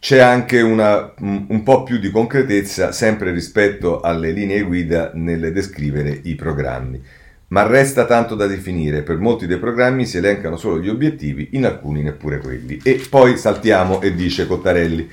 [0.00, 6.20] c'è anche una, un po' più di concretezza sempre rispetto alle linee guida nel descrivere
[6.24, 7.00] i programmi.
[7.48, 11.64] Ma resta tanto da definire, per molti dei programmi si elencano solo gli obiettivi, in
[11.64, 12.80] alcuni neppure quelli.
[12.82, 15.08] E poi saltiamo e dice Cottarelli.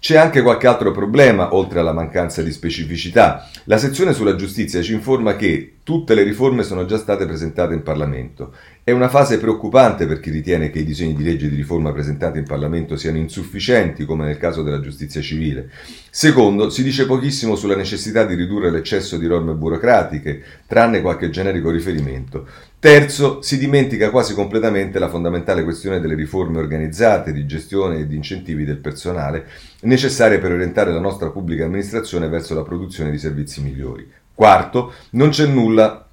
[0.00, 3.50] C'è anche qualche altro problema, oltre alla mancanza di specificità.
[3.64, 7.82] La sezione sulla giustizia ci informa che tutte le riforme sono già state presentate in
[7.82, 8.54] Parlamento.
[8.88, 12.38] È una fase preoccupante per chi ritiene che i disegni di legge di riforma presentati
[12.38, 15.68] in Parlamento siano insufficienti, come nel caso della giustizia civile.
[16.08, 21.68] Secondo, si dice pochissimo sulla necessità di ridurre l'eccesso di norme burocratiche, tranne qualche generico
[21.68, 22.46] riferimento.
[22.78, 28.16] Terzo, si dimentica quasi completamente la fondamentale questione delle riforme organizzate, di gestione e di
[28.16, 29.48] incentivi del personale,
[29.80, 34.10] necessarie per orientare la nostra pubblica amministrazione verso la produzione di servizi migliori.
[34.32, 36.07] Quarto, non c'è nulla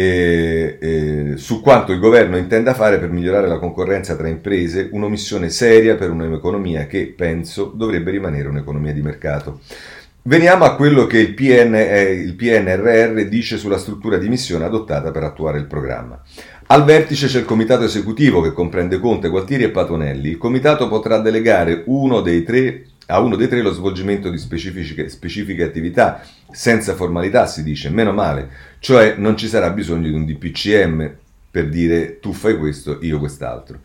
[0.00, 5.50] eh, eh, su quanto il governo intenda fare per migliorare la concorrenza tra imprese, un'omissione
[5.50, 9.60] seria per un'economia che, penso, dovrebbe rimanere un'economia di mercato.
[10.22, 15.10] Veniamo a quello che il, PN, eh, il PNRR dice sulla struttura di missione adottata
[15.10, 16.22] per attuare il programma.
[16.68, 20.28] Al vertice c'è il comitato esecutivo che comprende Conte, Gualtieri e Patonelli.
[20.28, 25.62] Il comitato potrà delegare uno tre, a uno dei tre lo svolgimento di specifiche, specifiche
[25.62, 31.14] attività, senza formalità si dice, meno male, cioè non ci sarà bisogno di un DPCM
[31.50, 33.80] per dire tu fai questo, io quest'altro.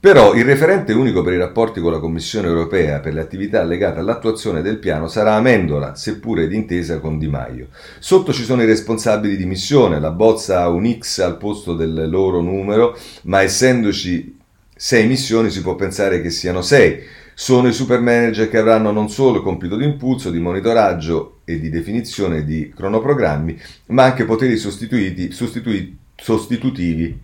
[0.00, 4.00] Però il referente unico per i rapporti con la Commissione europea per le attività legate
[4.00, 7.68] all'attuazione del piano sarà Amendola, seppure d'intesa con Di Maio.
[8.00, 12.08] Sotto ci sono i responsabili di missione, la bozza ha un X al posto del
[12.08, 14.40] loro numero, ma essendoci
[14.74, 17.00] sei missioni si può pensare che siano sei.
[17.34, 21.58] Sono i super manager che avranno non solo il compito di impulso, di monitoraggio e
[21.58, 25.30] di definizione di cronoprogrammi, ma anche poteri sostituiti,
[26.16, 27.20] sostitutivi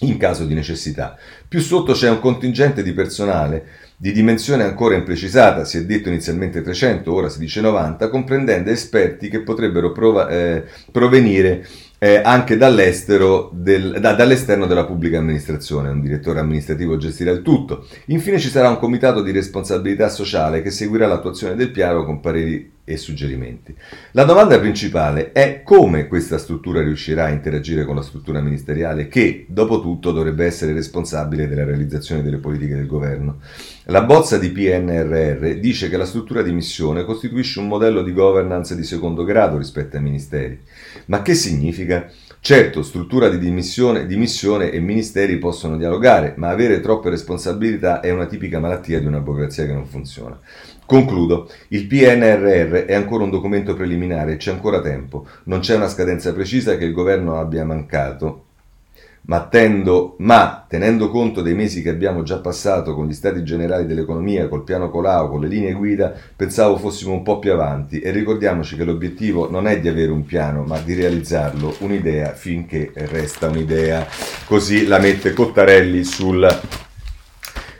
[0.00, 1.16] in caso di necessità.
[1.46, 6.62] Più sotto c'è un contingente di personale di dimensione ancora imprecisata, si è detto inizialmente
[6.62, 11.66] 300, ora si dice 90, comprendendo esperti che potrebbero prova, eh, provenire
[11.98, 17.86] eh, anche dall'estero del, da, dall'esterno della pubblica amministrazione, un direttore amministrativo gestirà il tutto.
[18.06, 22.76] Infine ci sarà un comitato di responsabilità sociale che seguirà l'attuazione del piano con pareri
[22.88, 23.74] e suggerimenti.
[24.12, 29.44] La domanda principale è come questa struttura riuscirà a interagire con la struttura ministeriale che,
[29.48, 33.40] dopo tutto, dovrebbe essere responsabile della realizzazione delle politiche del governo.
[33.86, 38.74] La bozza di PNRR dice che la struttura di missione costituisce un modello di governance
[38.74, 40.58] di secondo grado rispetto ai ministeri.
[41.06, 42.10] Ma che significa?
[42.40, 48.10] Certo, struttura di dimissione, di missione e ministeri possono dialogare, ma avere troppe responsabilità è
[48.10, 50.38] una tipica malattia di una burocrazia che non funziona.
[50.86, 56.32] Concludo, il PNRR è ancora un documento preliminare, c'è ancora tempo, non c'è una scadenza
[56.32, 58.44] precisa che il governo abbia mancato
[59.28, 63.84] ma, tendo, ma, tenendo conto dei mesi che abbiamo già passato con gli stati generali
[63.84, 68.10] dell'economia, col piano Colau, con le linee guida, pensavo fossimo un po' più avanti e
[68.10, 73.48] ricordiamoci che l'obiettivo non è di avere un piano, ma di realizzarlo, un'idea finché resta
[73.48, 74.06] un'idea.
[74.46, 76.48] Così la mette Cottarelli sul,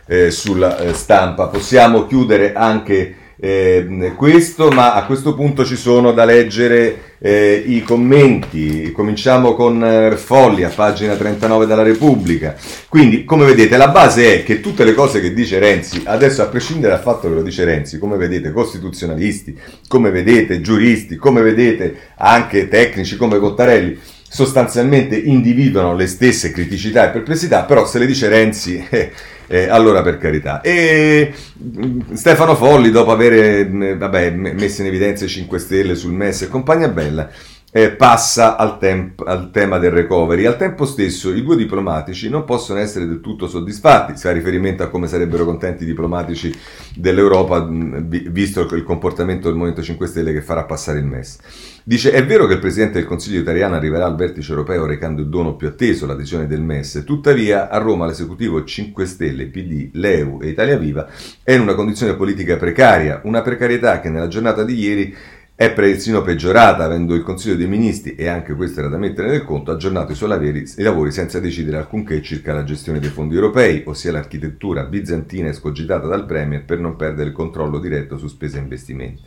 [0.06, 1.46] eh, sulla eh, stampa.
[1.46, 7.82] Possiamo chiudere anche eh, questo, ma a questo punto ci sono da leggere eh, i
[7.82, 8.90] commenti.
[8.92, 12.56] Cominciamo con eh, Folli a pagina 39 della Repubblica.
[12.88, 16.46] Quindi, come vedete, la base è che tutte le cose che dice Renzi, adesso a
[16.46, 21.96] prescindere dal fatto che lo dice Renzi, come vedete, costituzionalisti, come vedete, giuristi, come vedete,
[22.16, 23.98] anche tecnici come Cottarelli,
[24.28, 29.10] sostanzialmente individuano le stesse criticità e perplessità, però se le dice Renzi, eh,
[29.48, 30.60] eh, allora per carità.
[30.60, 36.12] E mm, Stefano Folli, dopo aver mm, vabbè, messo in evidenza i 5 Stelle sul
[36.12, 37.28] MES e compagnia bella,
[37.70, 40.46] eh, passa al, temp- al, tema del recovery.
[40.46, 44.82] Al tempo stesso i due diplomatici non possono essere del tutto soddisfatti, si fa riferimento
[44.82, 46.54] a come sarebbero contenti i diplomatici
[46.94, 51.38] dell'Europa, visto il comportamento del Movimento 5 Stelle che farà passare il MES.
[51.84, 55.28] Dice, è vero che il Presidente del Consiglio italiano arriverà al vertice europeo recando il
[55.28, 60.48] dono più atteso, l'adesione del MES, tuttavia a Roma l'esecutivo 5 Stelle, PD, l'EU e
[60.48, 61.08] Italia Viva
[61.42, 65.16] è in una condizione politica precaria, una precarietà che nella giornata di ieri
[65.60, 69.42] è persino peggiorata, avendo il Consiglio dei Ministri, e anche questo era da mettere nel
[69.42, 70.28] conto, aggiornato i suoi
[70.76, 76.26] lavori, senza decidere alcunché circa la gestione dei fondi europei, ossia l'architettura bizantina escogitata dal
[76.26, 79.22] Premier per non perdere il controllo diretto su spese e investimenti.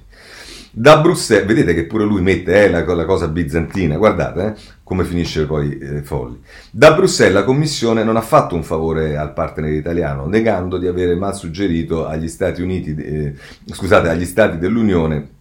[0.72, 5.04] Da Bruxelles, vedete che pure lui mette eh, la, la, cosa bizantina, guardate eh, come
[5.04, 6.42] finisce poi eh, Folli.
[6.72, 11.14] Da Bruxelles la Commissione non ha fatto un favore al partner italiano, negando di avere
[11.16, 13.34] mal suggerito agli Stati Uniti, eh,
[13.66, 15.40] scusate, agli Stati dell'Unione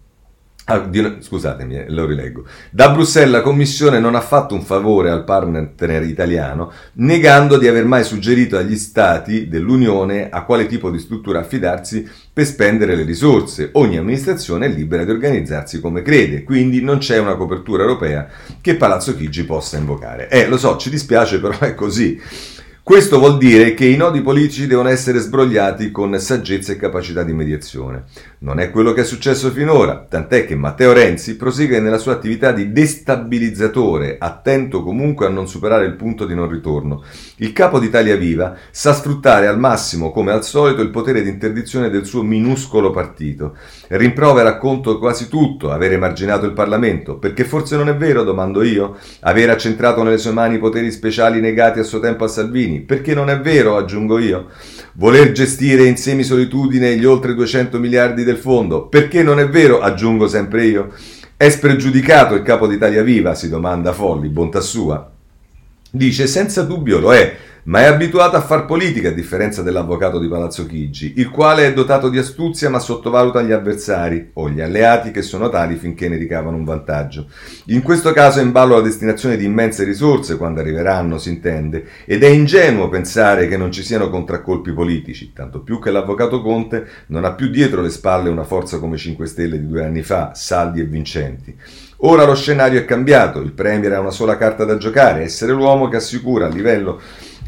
[0.70, 2.44] Ah, scusatemi, eh, lo rileggo.
[2.70, 7.84] Da Bruxelles la Commissione non ha fatto un favore al partner italiano, negando di aver
[7.84, 13.70] mai suggerito agli Stati dell'Unione a quale tipo di struttura affidarsi per spendere le risorse.
[13.72, 18.28] Ogni amministrazione è libera di organizzarsi come crede, quindi non c'è una copertura europea
[18.60, 20.28] che Palazzo Chigi possa invocare.
[20.28, 22.20] Eh, lo so, ci dispiace, però è così.
[22.82, 27.32] Questo vuol dire che i nodi politici devono essere sbrogliati con saggezza e capacità di
[27.32, 28.04] mediazione.
[28.42, 32.52] Non è quello che è successo finora, tant'è che Matteo Renzi prosegue nella sua attività
[32.52, 37.04] di destabilizzatore, attento comunque a non superare il punto di non ritorno.
[37.36, 41.90] Il capo d'Italia Viva sa sfruttare al massimo, come al solito, il potere di interdizione
[41.90, 43.58] del suo minuscolo partito.
[43.88, 48.62] Rimprovera a conto quasi tutto, aver emarginato il Parlamento, perché forse non è vero, domando
[48.62, 52.80] io, aver accentrato nelle sue mani i poteri speciali negati a suo tempo a Salvini,
[52.80, 54.46] perché non è vero, aggiungo io,
[54.94, 60.28] voler gestire in semisolitudine gli oltre 200 miliardi del fondo, perché non è vero, aggiungo
[60.28, 60.92] sempre io,
[61.36, 65.09] è spregiudicato il capo d'Italia Viva, si domanda Folli, bontà sua.
[65.92, 70.28] Dice senza dubbio lo è, ma è abituato a far politica a differenza dell'avvocato di
[70.28, 75.10] Palazzo Chigi, il quale è dotato di astuzia ma sottovaluta gli avversari o gli alleati
[75.10, 77.28] che sono tali finché ne ricavano un vantaggio.
[77.66, 81.84] In questo caso è in ballo la destinazione di immense risorse quando arriveranno, si intende,
[82.04, 86.86] ed è ingenuo pensare che non ci siano contraccolpi politici, tanto più che l'avvocato Conte
[87.08, 90.34] non ha più dietro le spalle una forza come 5 Stelle di due anni fa,
[90.34, 91.56] saldi e vincenti.
[92.02, 95.88] Ora lo scenario è cambiato, il Premier ha una sola carta da giocare, essere l'uomo
[95.88, 97.00] che assicura livello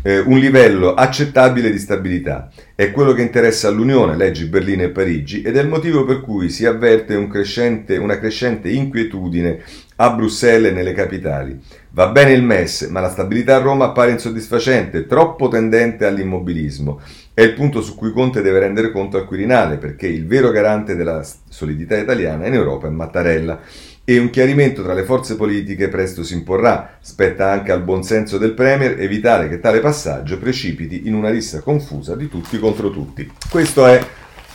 [0.03, 2.51] eh, un livello accettabile di stabilità.
[2.75, 6.49] È quello che interessa all'Unione, leggi Berlino e Parigi, ed è il motivo per cui
[6.49, 9.61] si avverte un crescente, una crescente inquietudine
[9.97, 11.59] a Bruxelles e nelle capitali.
[11.91, 17.01] Va bene il MES, ma la stabilità a Roma appare insoddisfacente, troppo tendente all'immobilismo.
[17.33, 20.97] È il punto su cui Conte deve rendere conto al Quirinale, perché il vero garante
[20.97, 23.61] della solidità italiana in Europa è Mattarella
[24.05, 26.99] e un chiarimento tra le forze politiche presto si imporrà.
[27.01, 32.17] Spetta anche al buonsenso del Premier evitare che tale passaggio precipiti in una lista confusa
[32.17, 33.31] di tutti contro tutti.
[33.49, 34.05] Questo è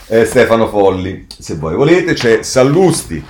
[0.08, 1.26] eh, Stefano Folli.
[1.38, 3.24] Se voi volete c'è Sallusti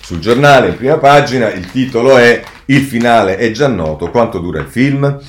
[0.00, 4.60] sul giornale in prima pagina, il titolo è Il finale è già noto, quanto dura
[4.60, 5.20] il film?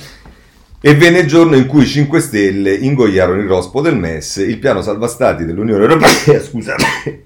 [0.80, 4.58] E venne il giorno in cui i 5 Stelle ingoiarono il rospo del MES, il
[4.58, 7.24] piano salva stati dell'Unione Europea, scusate,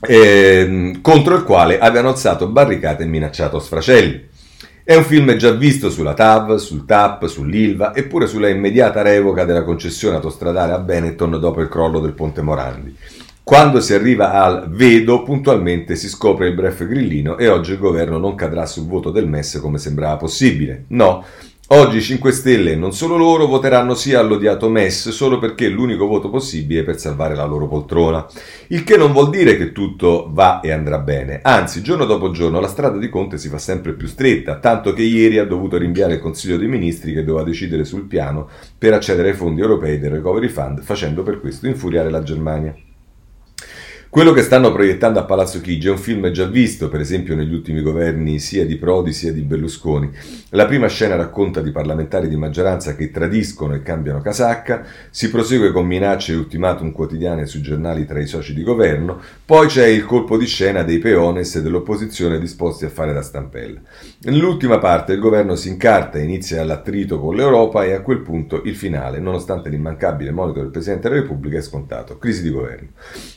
[0.00, 4.26] eh, contro il quale avevano alzato barricate e minacciato sfracelli.
[4.84, 9.44] È un film già visto sulla TAV, sul TAP, sull'ILVA e pure sulla immediata revoca
[9.44, 12.96] della concessione autostradale a Benetton dopo il crollo del ponte Morandi.
[13.42, 18.18] Quando si arriva al vedo, puntualmente si scopre il bref grillino e oggi il governo
[18.18, 20.84] non cadrà sul voto del MES come sembrava possibile.
[20.88, 21.24] No,
[21.70, 25.68] oggi i 5 Stelle e non solo loro voteranno sì all'odiato MES solo perché è
[25.68, 28.26] l'unico voto possibile per salvare la loro poltrona.
[28.68, 32.60] Il che non vuol dire che tutto va e andrà bene, anzi giorno dopo giorno
[32.60, 36.14] la strada di Conte si fa sempre più stretta, tanto che ieri ha dovuto rinviare
[36.14, 38.48] il Consiglio dei Ministri che doveva decidere sul piano
[38.78, 42.74] per accedere ai fondi europei del Recovery Fund, facendo per questo infuriare la Germania.
[44.10, 47.52] Quello che stanno proiettando a Palazzo Chigi è un film già visto, per esempio, negli
[47.52, 50.10] ultimi governi sia di Prodi sia di Berlusconi.
[50.52, 55.72] La prima scena racconta di parlamentari di maggioranza che tradiscono e cambiano casacca, si prosegue
[55.72, 60.06] con minacce e ultimatum quotidiane sui giornali tra i soci di governo, poi c'è il
[60.06, 63.78] colpo di scena dei peones e dell'opposizione disposti a fare da stampella.
[64.22, 68.62] Nell'ultima parte il governo si incarta e inizia l'attrito con l'Europa e a quel punto
[68.64, 72.16] il finale, nonostante l'immancabile monito del Presidente della Repubblica, è scontato.
[72.16, 72.88] Crisi di governo.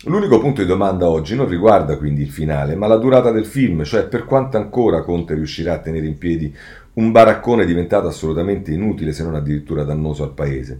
[0.06, 3.84] L'unico punto di domanda oggi non riguarda quindi il finale, ma la durata del film,
[3.84, 6.56] cioè per quanto ancora Conte riuscirà a tenere in piedi
[6.94, 10.80] un baraccone diventato assolutamente inutile se non addirittura dannoso al paese.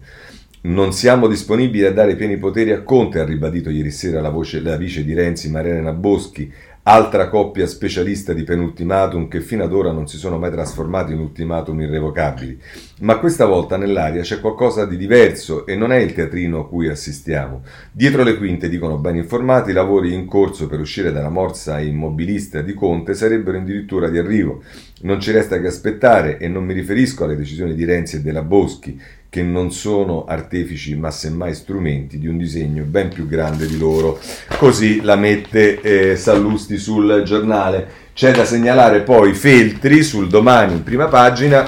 [0.64, 4.62] Non siamo disponibili a dare pieni poteri a Conte, ha ribadito ieri sera la, voce,
[4.62, 6.52] la vice di Renzi, Mariana Boschi,
[6.84, 11.20] altra coppia specialista di penultimatum che fino ad ora non si sono mai trasformati in
[11.20, 12.60] ultimatum irrevocabili.
[13.02, 16.88] Ma questa volta nell'aria c'è qualcosa di diverso e non è il teatrino a cui
[16.88, 17.62] assistiamo.
[17.92, 22.62] Dietro le quinte, dicono ben informati, i lavori in corso per uscire dalla morsa immobilista
[22.62, 24.64] di Conte sarebbero addirittura di arrivo.
[25.02, 28.44] Non ci resta che aspettare e non mi riferisco alle decisioni di Renzi e della
[28.44, 29.00] Boschi,
[29.32, 34.20] che non sono artefici ma semmai strumenti di un disegno ben più grande di loro.
[34.58, 38.10] Così la mette eh, Sallusti sul giornale.
[38.14, 41.66] C'è da segnalare poi Feltri sul domani in prima pagina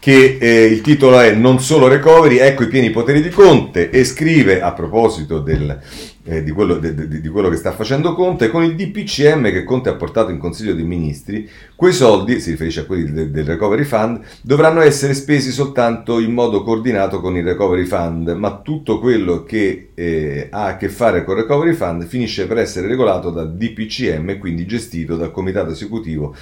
[0.00, 4.02] che eh, il titolo è Non solo recovery, ecco i pieni poteri di Conte e
[4.02, 5.80] scrive a proposito del,
[6.26, 9.62] eh, di, quello, de, de, di, quello, che sta facendo Conte, con il DPCM che
[9.62, 13.44] Conte ha portato in Consiglio dei Ministri, quei soldi, si riferisce a quelli de, del
[13.44, 18.98] Recovery Fund, dovranno essere spesi soltanto in modo coordinato con il Recovery Fund, ma tutto
[18.98, 23.30] quello che eh, ha a che fare con il Recovery Fund finisce per essere regolato
[23.30, 26.34] dal DPCM, quindi gestito dal Comitato Esecutivo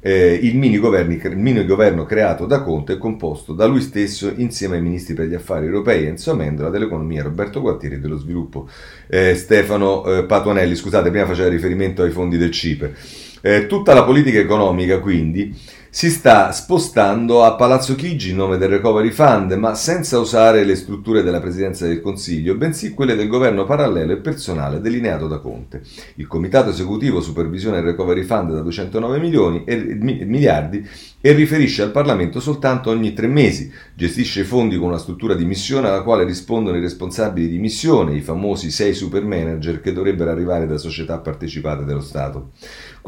[0.00, 4.76] eh, il, mini il, mini governo creato da Conte è composto da lui stesso insieme
[4.76, 8.68] ai ministri per gli affari europei Enzo Amendola, dell'economia Roberto Gualtieri e dello sviluppo
[9.08, 10.76] eh, Stefano eh, Patuanelli.
[10.76, 12.94] Scusate, prima faceva riferimento ai fondi del CIPE.
[13.40, 15.54] Eh, tutta la politica economica quindi
[15.98, 20.76] si sta spostando a Palazzo Chigi in nome del Recovery Fund, ma senza usare le
[20.76, 25.82] strutture della Presidenza del Consiglio, bensì quelle del governo parallelo e personale delineato da Conte.
[26.14, 30.86] Il Comitato Esecutivo supervisiona il Recovery Fund da 209 milioni e, miliardi
[31.20, 33.68] e riferisce al Parlamento soltanto ogni tre mesi.
[33.92, 38.14] Gestisce i fondi con una struttura di missione alla quale rispondono i responsabili di missione,
[38.14, 42.50] i famosi sei super manager che dovrebbero arrivare da società partecipate dello Stato.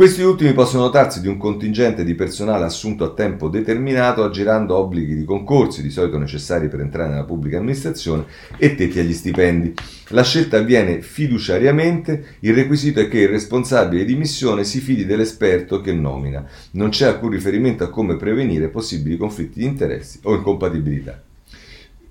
[0.00, 5.14] Questi ultimi possono dotarsi di un contingente di personale assunto a tempo determinato aggirando obblighi
[5.14, 8.24] di concorsi, di solito necessari per entrare nella pubblica amministrazione,
[8.56, 9.74] e tetti agli stipendi.
[10.08, 15.82] La scelta avviene fiduciariamente, il requisito è che il responsabile di missione si fidi dell'esperto
[15.82, 16.46] che nomina.
[16.70, 21.22] Non c'è alcun riferimento a come prevenire possibili conflitti di interessi o incompatibilità.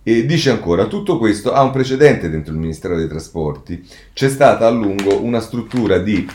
[0.04, 3.84] E dice ancora, tutto questo ha un precedente dentro il Ministero dei Trasporti.
[4.14, 6.28] C'è stata a lungo una struttura di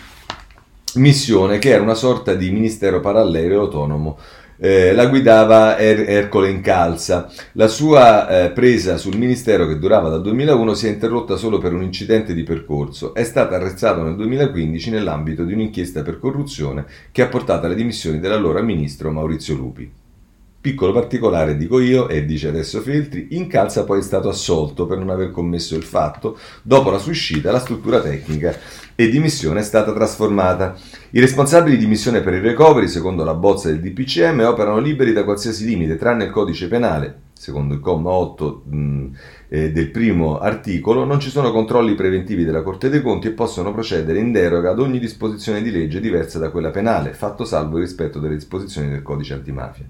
[0.97, 4.19] missione che era una sorta di ministero parallelo e autonomo.
[4.57, 7.31] Eh, la guidava er- Ercole Incalza.
[7.53, 11.73] La sua eh, presa sul ministero, che durava dal 2001, si è interrotta solo per
[11.73, 13.15] un incidente di percorso.
[13.15, 18.21] È stata arrestato nel 2015 nell'ambito di un'inchiesta per corruzione che ha portato alle dimissioni
[18.21, 20.04] dell'allora ministro Maurizio Lupi.
[20.65, 25.11] Piccolo particolare, dico io, e dice adesso Feltri, Incalza poi è stato assolto per non
[25.11, 26.39] aver commesso il fatto.
[26.63, 28.57] Dopo la sua uscita, la struttura tecnica
[28.95, 30.75] e di missione è stata trasformata.
[31.11, 35.25] I responsabili di missione per il recovery, secondo la bozza del DPCM, operano liberi da
[35.25, 39.07] qualsiasi limite, tranne il codice penale, secondo il comma 8 mh,
[39.55, 43.73] eh, del primo articolo, non ci sono controlli preventivi della Corte dei Conti e possono
[43.73, 47.85] procedere in deroga ad ogni disposizione di legge diversa da quella penale, fatto salvo il
[47.85, 49.85] rispetto delle disposizioni del codice antimafia.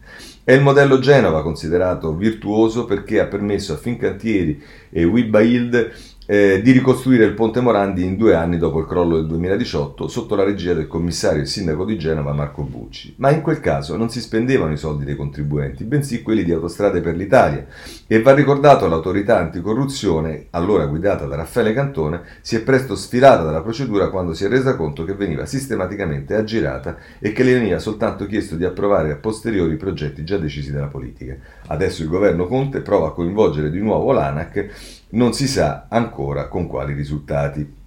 [0.45, 5.93] È il modello Genova considerato virtuoso perché ha permesso a Fincantieri e Wibahild
[6.27, 10.35] eh, di ricostruire il Ponte Morandi in due anni dopo il crollo del 2018 sotto
[10.35, 13.15] la regia del commissario e sindaco di Genova Marco Bucci.
[13.19, 17.01] Ma in quel caso non si spendevano i soldi dei contribuenti, bensì quelli di Autostrade
[17.01, 17.67] per l'Italia.
[18.07, 23.63] E va ricordato l'autorità anticorruzione, allora guidata da Raffaele Cantone, si è presto sfilata dalla
[23.63, 28.27] procedura quando si è resa conto che veniva sistematicamente aggirata e che le veniva soltanto
[28.27, 31.37] chiesto di approvare a posteriori progetti già decisi dalla politica.
[31.69, 36.67] Adesso il governo Conte prova a coinvolgere di nuovo l'ANAC non si sa ancora con
[36.67, 37.83] quali risultati.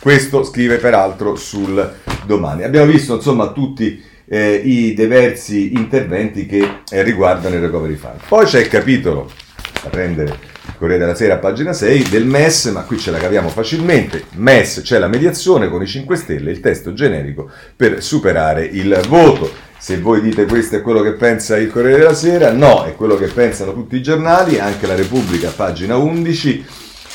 [0.00, 1.94] Questo scrive peraltro sul
[2.26, 2.64] domani.
[2.64, 8.20] Abbiamo visto insomma tutti eh, i diversi interventi che eh, riguardano il recovery fund.
[8.26, 9.30] Poi c'è il capitolo,
[9.82, 14.24] da prendere Corriere della Sera, pagina 6, del MES, ma qui ce la caviamo facilmente.
[14.34, 19.50] MES c'è la mediazione con i 5 Stelle, il testo generico per superare il voto.
[19.78, 23.16] Se voi dite questo è quello che pensa il Corriere della Sera, no, è quello
[23.16, 26.64] che pensano tutti i giornali, anche la Repubblica, pagina 11,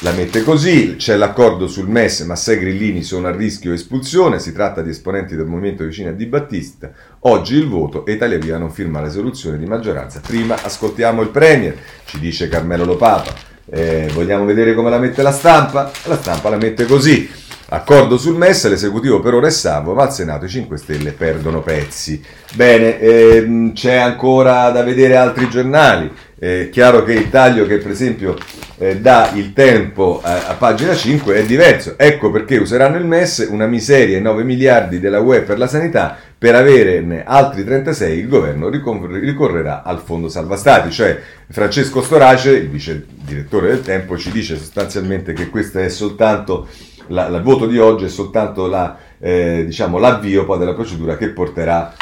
[0.04, 4.52] la mette così, c'è l'accordo sul MES, ma sei grillini sono a rischio espulsione, si
[4.52, 8.58] tratta di esponenti del movimento vicino a Di Battista, oggi il voto e Italia Via
[8.58, 10.20] non firma la risoluzione di maggioranza.
[10.20, 15.32] Prima ascoltiamo il Premier, ci dice Carmelo Lopapa, eh, vogliamo vedere come la mette la
[15.32, 15.90] stampa?
[16.06, 17.30] La stampa la mette così.
[17.74, 21.62] Accordo sul MES, l'esecutivo per ora è salvo, ma al Senato i 5 Stelle perdono
[21.62, 22.22] pezzi.
[22.54, 26.12] Bene, ehm, c'è ancora da vedere altri giornali.
[26.42, 28.36] È chiaro che il taglio che per esempio
[28.80, 31.94] eh, dà il tempo a, a, pagina 5 è diverso.
[32.00, 36.18] Ecco perché useranno il MES una miseria e 9 miliardi della UE per la sanità.
[36.36, 40.90] Per averne altri 36 il governo ricorrerà al fondo salva stati.
[40.90, 41.16] Cioè
[41.48, 46.68] Francesco Storace, il vice direttore del Tempo, ci dice sostanzialmente che questa è soltanto
[47.10, 51.30] la, il voto di oggi è soltanto la, eh, diciamo, l'avvio poi della procedura che
[51.30, 51.94] porterà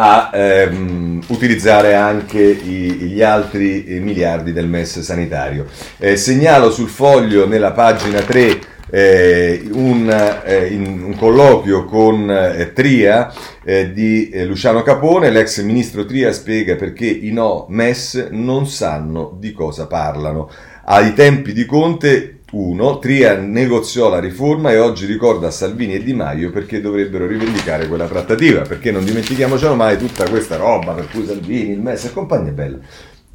[0.00, 5.66] a ehm, utilizzare anche i, gli altri eh, miliardi del MES sanitario.
[5.98, 10.08] Eh, segnalo sul foglio nella pagina 3 eh, un,
[10.44, 13.32] eh, in, un, colloquio con eh, Tria
[13.64, 19.52] eh, di Luciano Capone, l'ex ministro Tria spiega perché i no MES non sanno di
[19.52, 20.48] cosa parlano.
[20.84, 22.98] Ai tempi di Conte 1.
[22.98, 28.06] Tria negoziò la riforma e oggi ricorda Salvini e Di Maio perché dovrebbero rivendicare quella
[28.06, 32.52] trattativa, perché non dimentichiamocelo mai tutta questa roba per cui Salvini, il MES e compagnia
[32.52, 32.78] bella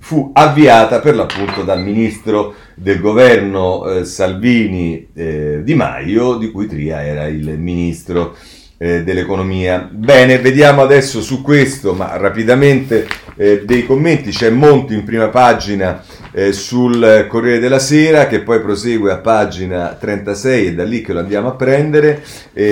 [0.04, 6.68] fu avviata per l'appunto dal ministro del governo eh, Salvini eh, Di Maio, di cui
[6.68, 8.36] Tria era il ministro
[8.84, 9.88] eh, dell'economia.
[9.90, 13.08] Bene, vediamo adesso su questo, ma rapidamente
[13.38, 14.32] eh, dei commenti.
[14.32, 16.04] C'è Monti in prima pagina
[16.34, 21.14] eh, sul Corriere della Sera che poi prosegue a pagina 36 e da lì che
[21.14, 22.22] lo andiamo a prendere.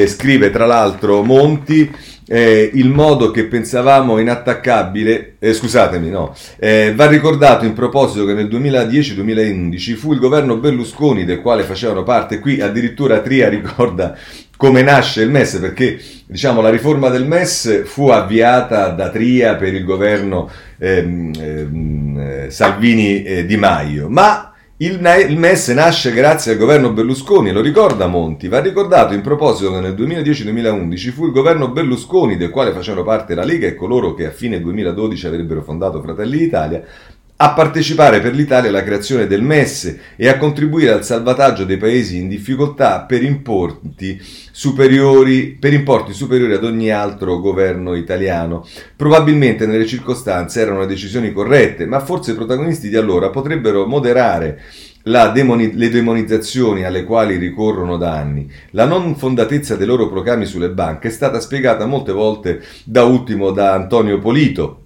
[0.07, 1.89] scrive tra l'altro Monti.
[2.27, 8.33] Eh, il modo che pensavamo inattaccabile, eh, scusatemi, no, eh, va ricordato in proposito che
[8.33, 14.15] nel 2010-2011 fu il governo Berlusconi del quale facevano parte, qui addirittura Tria ricorda
[14.61, 19.73] come nasce il MES, perché diciamo, la riforma del MES fu avviata da Tria per
[19.73, 26.59] il governo ehm, ehm, Salvini eh, Di Maio, ma il, il, MES nasce grazie al
[26.59, 31.69] governo Berlusconi, lo ricorda Monti, va ricordato in proposito che nel 2010-2011 fu il governo
[31.69, 36.03] Berlusconi, del quale facevano parte la Lega e coloro che a fine 2012 avrebbero fondato
[36.03, 36.83] Fratelli d'Italia,
[37.43, 42.17] a partecipare per l'Italia alla creazione del MES e a contribuire al salvataggio dei paesi
[42.17, 48.63] in difficoltà per importi superiori, per importi superiori ad ogni altro governo italiano.
[48.95, 54.61] Probabilmente nelle circostanze erano decisioni corrette, ma forse i protagonisti di allora potrebbero moderare
[55.03, 60.69] Demoni- le demonizzazioni alle quali ricorrono da anni, la non fondatezza dei loro proclami sulle
[60.69, 64.80] banche è stata spiegata molte volte da ultimo da Antonio Polito,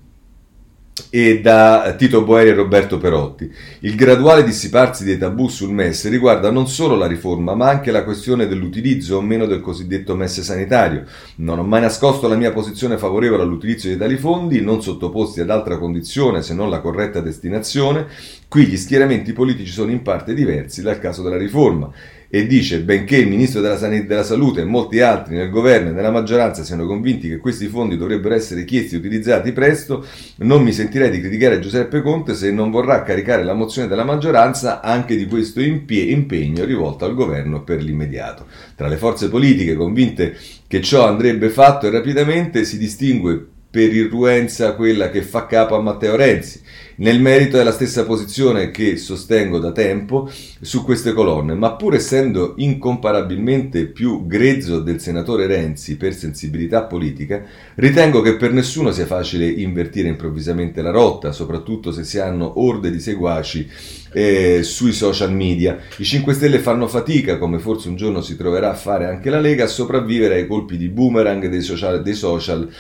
[1.10, 3.52] e da Tito Boeri e Roberto Perotti.
[3.80, 8.06] Il graduale dissiparsi dei tabù sul MES riguarda non solo la riforma, ma anche la
[8.06, 11.04] questione dell'utilizzo o meno del cosiddetto MES sanitario.
[11.38, 15.50] Non ho mai nascosto la mia posizione favorevole all'utilizzo di tali fondi, non sottoposti ad
[15.50, 18.08] altra condizione se non la corretta destinazione.
[18.48, 21.92] Qui gli schieramenti politici sono in parte diversi dal caso della riforma
[22.36, 25.94] e dice benché il ministro della, San- della, Salute e molti altri nel governo e
[25.94, 30.06] nella maggioranza siano convinti che questi fondi dovrebbero essere chiesti e utilizzati presto,
[30.40, 34.82] non mi sentirei di criticare Giuseppe Conte se non vorrà caricare la mozione della maggioranza
[34.82, 38.48] anche di questo impie- impegno rivolto al governo per l'immediato.
[38.76, 40.36] Tra le forze politiche convinte
[40.68, 45.82] che ciò andrebbe fatto e rapidamente si distingue per irruenza quella che fa capo a
[45.82, 46.62] Matteo Renzi.
[46.98, 50.32] Nel merito è la stessa posizione che sostengo da tempo
[50.62, 57.44] su queste colonne, ma pur essendo incomparabilmente più grezzo del senatore Renzi per sensibilità politica,
[57.76, 62.90] ritengo che per nessuno sia facile invertire improvvisamente la rotta, soprattutto se si hanno orde
[62.92, 63.70] di seguaci
[64.14, 65.78] eh, sui social media.
[65.98, 69.42] I 5 Stelle fanno fatica, come forse un giorno si troverà a fare anche la
[69.42, 72.72] Lega, a sopravvivere ai colpi di boomerang dei social, dei social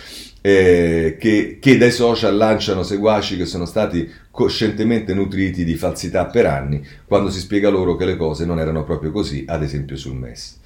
[0.46, 6.46] eh, che, che, dai social lanciano seguaci che sono stati coscientemente nutriti di falsità per
[6.46, 10.14] anni, quando si spiega loro che le cose non erano proprio così, ad esempio sul
[10.14, 10.60] MES.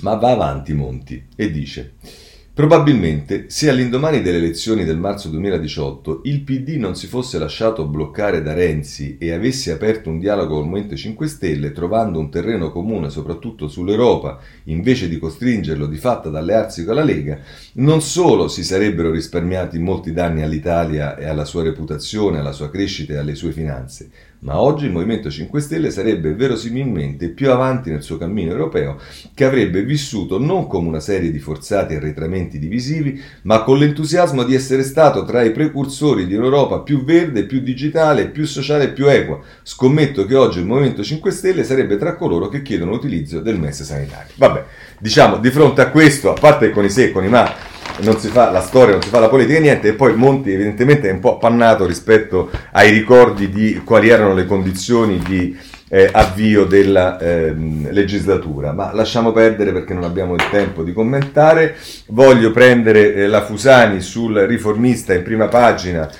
[0.00, 1.92] Ma va avanti Monti e dice...
[2.54, 8.42] Probabilmente, se all'indomani delle elezioni del marzo 2018 il PD non si fosse lasciato bloccare
[8.42, 12.70] da Renzi e avesse aperto un dialogo con il Movimento 5 Stelle, trovando un terreno
[12.70, 17.38] comune soprattutto sull'Europa, invece di costringerlo di fatto ad allearsi con la Lega,
[17.76, 23.14] non solo si sarebbero risparmiati molti danni all'Italia e alla sua reputazione, alla sua crescita
[23.14, 24.10] e alle sue finanze,
[24.42, 28.98] ma oggi il Movimento 5 Stelle sarebbe verosimilmente più avanti nel suo cammino europeo,
[29.34, 34.54] che avrebbe vissuto non come una serie di forzati arretramenti divisivi, ma con l'entusiasmo di
[34.54, 39.08] essere stato tra i precursori di un'Europa più verde, più digitale, più sociale e più
[39.08, 39.38] equa.
[39.62, 43.82] Scommetto che oggi il Movimento 5 Stelle sarebbe tra coloro che chiedono l'utilizzo del MES
[43.84, 44.32] sanitario.
[44.34, 44.64] Vabbè,
[44.98, 47.70] diciamo, di fronte a questo, a parte con i se e con i ma,
[48.00, 51.08] non si fa la storia, non si fa la politica, niente, e poi Monti evidentemente
[51.08, 55.56] è un po' appannato rispetto ai ricordi di quali erano le condizioni di
[55.88, 61.76] eh, avvio della eh, legislatura, ma lasciamo perdere perché non abbiamo il tempo di commentare.
[62.08, 66.10] Voglio prendere eh, la Fusani sul riformista in prima pagina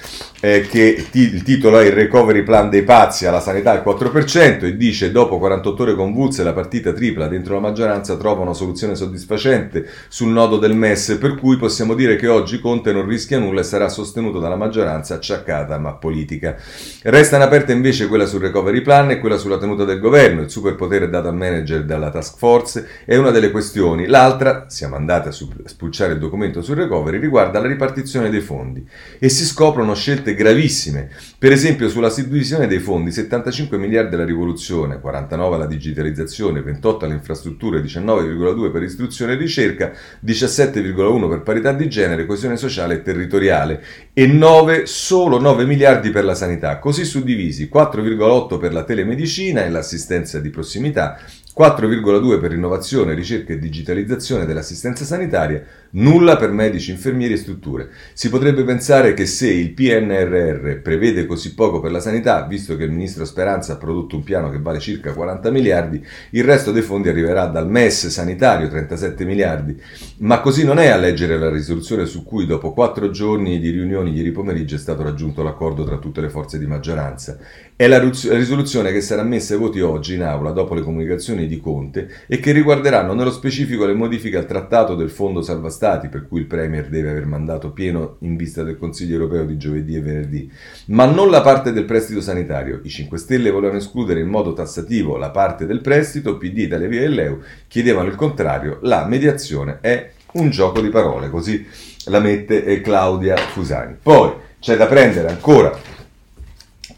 [0.44, 4.64] eh, che t- il titolo è il recovery plan dei pazzi alla sanità al 4%
[4.64, 8.96] e dice dopo 48 ore convulse la partita tripla dentro la maggioranza trova una soluzione
[8.96, 13.60] soddisfacente sul nodo del MES per cui possiamo dire che oggi Conte non rischia nulla
[13.60, 16.56] e sarà sostenuto dalla maggioranza acciaccata ma politica.
[17.02, 21.08] Restano aperte invece quella sul recovery plan e quella sulla tenuta del governo, il superpotere
[21.08, 24.06] dato al manager dalla task force è una delle questioni.
[24.06, 28.84] L'altra, siamo andati a spulciare il documento sul recovery, riguarda la ripartizione dei fondi
[29.20, 31.10] e si scoprono scelte scelte gravissime.
[31.38, 37.14] Per esempio sulla suddivisione dei fondi, 75 miliardi alla rivoluzione, 49 alla digitalizzazione, 28 alle
[37.14, 39.92] infrastrutture, 19,2 per istruzione e ricerca,
[40.24, 46.24] 17,1 per parità di genere, coesione sociale e territoriale e 9, solo 9 miliardi per
[46.24, 51.18] la sanità, così suddivisi 4,8 per la telemedicina e l'assistenza di prossimità,
[51.54, 57.90] 4,2 per innovazione, ricerca e digitalizzazione dell'assistenza sanitaria, nulla per medici, infermieri e strutture.
[58.14, 62.84] Si potrebbe pensare che se il PNRR prevede così poco per la sanità, visto che
[62.84, 66.80] il ministro Speranza ha prodotto un piano che vale circa 40 miliardi, il resto dei
[66.80, 69.78] fondi arriverà dal MES sanitario 37 miliardi.
[70.20, 74.14] Ma così non è a leggere la risoluzione su cui dopo quattro giorni di riunioni
[74.14, 77.36] ieri pomeriggio è stato raggiunto l'accordo tra tutte le forze di maggioranza.
[77.76, 81.60] È la risoluzione che sarà messa ai voti oggi in aula dopo le comunicazioni di
[81.60, 86.26] Conte e che riguarderanno nello specifico le modifiche al trattato del Fondo Salva Stati, per
[86.26, 90.00] cui il Premier deve aver mandato pieno in vista del Consiglio europeo di giovedì e
[90.00, 90.50] venerdì,
[90.86, 92.80] ma non la parte del prestito sanitario.
[92.82, 97.02] I 5 Stelle volevano escludere in modo tassativo la parte del prestito, PD, Italia Via
[97.02, 101.66] e Leu chiedevano il contrario, la mediazione è un gioco di parole, così
[102.06, 103.96] la mette Claudia Fusani.
[104.02, 105.78] Poi c'è da prendere ancora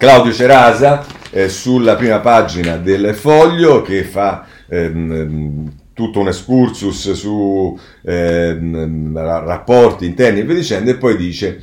[0.05, 7.79] Claudio Cerasa eh, sulla prima pagina del foglio che fa ehm, tutto un excursus su
[8.05, 11.59] ehm, rapporti interni e via dicendo e poi dice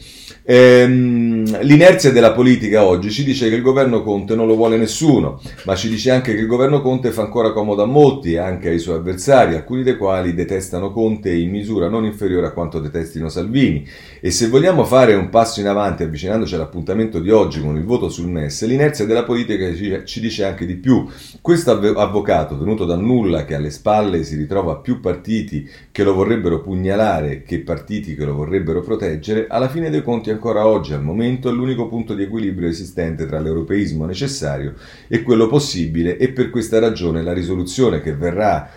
[0.54, 5.42] Ehm, l'inerzia della politica oggi ci dice che il governo Conte non lo vuole nessuno,
[5.64, 8.78] ma ci dice anche che il governo Conte fa ancora comodo a molti, anche ai
[8.78, 13.88] suoi avversari, alcuni dei quali detestano Conte in misura non inferiore a quanto detestino Salvini.
[14.20, 18.10] E se vogliamo fare un passo in avanti avvicinandoci all'appuntamento di oggi con il voto
[18.10, 19.74] sul MES, l'inerzia della politica
[20.04, 21.08] ci dice anche di più.
[21.40, 26.60] Questo avvocato, venuto dal nulla, che alle spalle si ritrova più partiti che lo vorrebbero
[26.60, 31.50] pugnalare che partiti che lo vorrebbero proteggere, alla fine dei conti ancora oggi al momento
[31.50, 34.74] è l'unico punto di equilibrio esistente tra l'europeismo necessario
[35.08, 38.68] e quello possibile e per questa ragione la risoluzione che verrà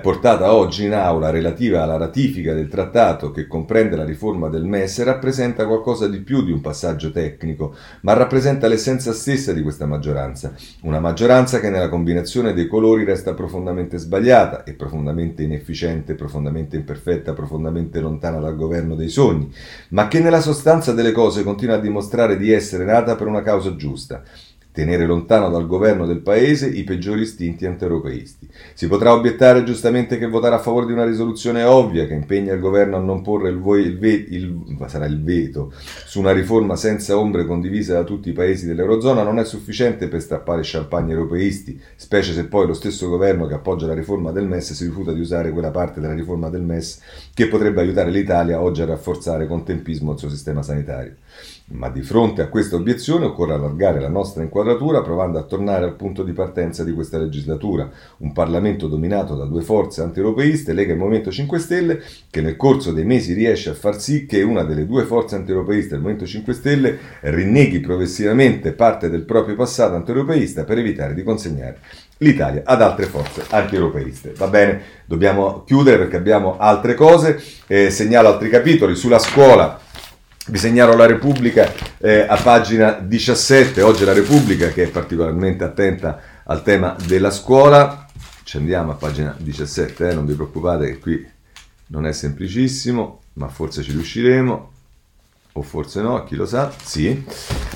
[0.00, 5.02] portata oggi in aula relativa alla ratifica del trattato che comprende la riforma del MES
[5.02, 10.52] rappresenta qualcosa di più di un passaggio tecnico, ma rappresenta l'essenza stessa di questa maggioranza.
[10.82, 17.32] Una maggioranza che nella combinazione dei colori resta profondamente sbagliata e profondamente inefficiente, profondamente imperfetta,
[17.32, 19.52] profondamente lontana dal governo dei sogni,
[19.90, 23.76] ma che nella sostanza delle cose continua a dimostrare di essere nata per una causa
[23.76, 24.22] giusta
[24.74, 28.48] tenere lontano dal governo del paese i peggiori istinti antieuropeisti.
[28.74, 32.58] Si potrà obiettare giustamente che votare a favore di una risoluzione ovvia che impegna il
[32.58, 35.72] governo a non porre il, vo- il, ve- il, il veto
[36.06, 40.20] su una riforma senza ombre condivisa da tutti i paesi dell'Eurozona non è sufficiente per
[40.20, 44.72] strappare champagne europeisti, specie se poi lo stesso governo che appoggia la riforma del MES
[44.72, 47.00] si rifiuta di usare quella parte della riforma del MES
[47.32, 51.14] che potrebbe aiutare l'Italia oggi a rafforzare con tempismo il suo sistema sanitario.
[51.66, 55.96] Ma di fronte a questa obiezione occorre allargare la nostra inquadratura provando a tornare al
[55.96, 60.96] punto di partenza di questa legislatura, un Parlamento dominato da due forze antieuropeiste, Lega e
[60.96, 64.84] Movimento 5 Stelle, che nel corso dei mesi riesce a far sì che una delle
[64.84, 70.76] due forze antieuropeiste del Movimento 5 Stelle rinneghi progressivamente parte del proprio passato antieuropeista per
[70.76, 71.78] evitare di consegnare
[72.18, 74.34] l'Italia ad altre forze antieuropeiste.
[74.36, 79.80] Va bene, dobbiamo chiudere perché abbiamo altre cose, eh, segnalo altri capitoli sulla scuola
[80.46, 86.20] vi segnalo la Repubblica eh, a pagina 17, oggi la Repubblica che è particolarmente attenta
[86.44, 88.06] al tema della scuola.
[88.42, 91.26] Ci andiamo a pagina 17, eh, non vi preoccupate che qui
[91.86, 94.72] non è semplicissimo, ma forse ci riusciremo
[95.56, 97.24] o forse no, chi lo sa, sì.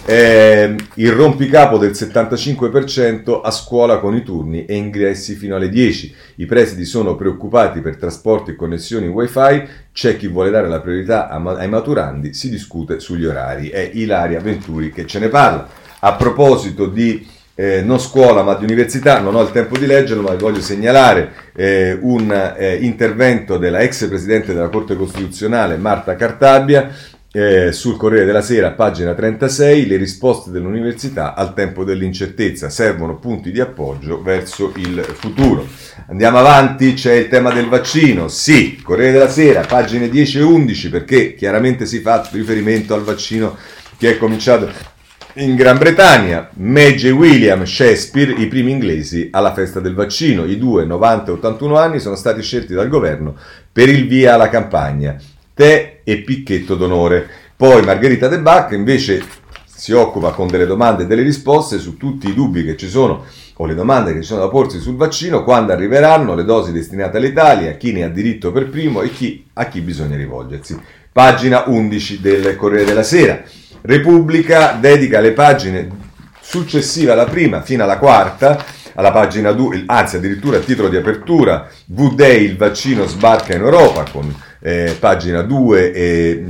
[0.04, 6.12] Eh, il rompicapo del 75% a scuola con i turni e ingressi fino alle 10.
[6.36, 11.28] I presidi sono preoccupati per trasporti e connessioni wifi, c'è chi vuole dare la priorità
[11.28, 13.68] ai maturandi, si discute sugli orari.
[13.68, 15.68] È Ilaria Venturi che ce ne parla.
[16.00, 17.24] A proposito di
[17.54, 20.60] eh, non scuola ma di università, non ho il tempo di leggerlo, ma vi voglio
[20.60, 26.90] segnalare eh, un eh, intervento della ex presidente della Corte Costituzionale Marta Cartabia
[27.38, 33.52] eh, sul Corriere della Sera, pagina 36, le risposte dell'università al tempo dell'incertezza servono punti
[33.52, 35.64] di appoggio verso il futuro.
[36.08, 38.26] Andiamo avanti, c'è il tema del vaccino.
[38.26, 43.56] Sì, Corriere della Sera, pagine 10 e 11, perché chiaramente si fa riferimento al vaccino
[43.96, 44.68] che è cominciato
[45.34, 46.50] in Gran Bretagna.
[46.54, 50.44] Maggie William Shakespeare, i primi inglesi alla festa del vaccino.
[50.44, 53.36] I due, 90 e 81 anni, sono stati scelti dal governo
[53.70, 55.16] per il via alla campagna
[55.58, 57.28] tè e picchetto d'onore.
[57.56, 59.20] Poi Margherita De Bacca invece
[59.66, 63.24] si occupa con delle domande e delle risposte su tutti i dubbi che ci sono
[63.56, 67.16] o le domande che ci sono da porsi sul vaccino, quando arriveranno le dosi destinate
[67.16, 70.80] all'Italia, chi ne ha diritto per primo e chi, a chi bisogna rivolgersi.
[71.10, 73.42] Pagina 11 del Corriere della Sera.
[73.80, 75.88] Repubblica dedica le pagine
[76.40, 81.68] successive alla prima fino alla quarta alla pagina 2, anzi addirittura a titolo di apertura,
[81.86, 86.44] V-Day il vaccino sbarca in Europa con eh, pagina 2 e,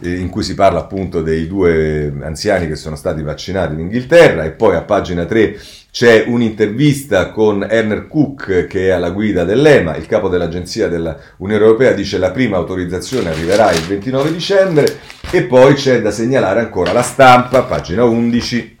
[0.00, 4.50] in cui si parla appunto dei due anziani che sono stati vaccinati in Inghilterra e
[4.50, 5.58] poi a pagina 3
[5.90, 11.92] c'è un'intervista con Erner Cook che è alla guida dell'EMA, il capo dell'agenzia dell'Unione Europea
[11.92, 14.98] dice la prima autorizzazione arriverà il 29 dicembre
[15.30, 18.76] e poi c'è da segnalare ancora la stampa, pagina 11.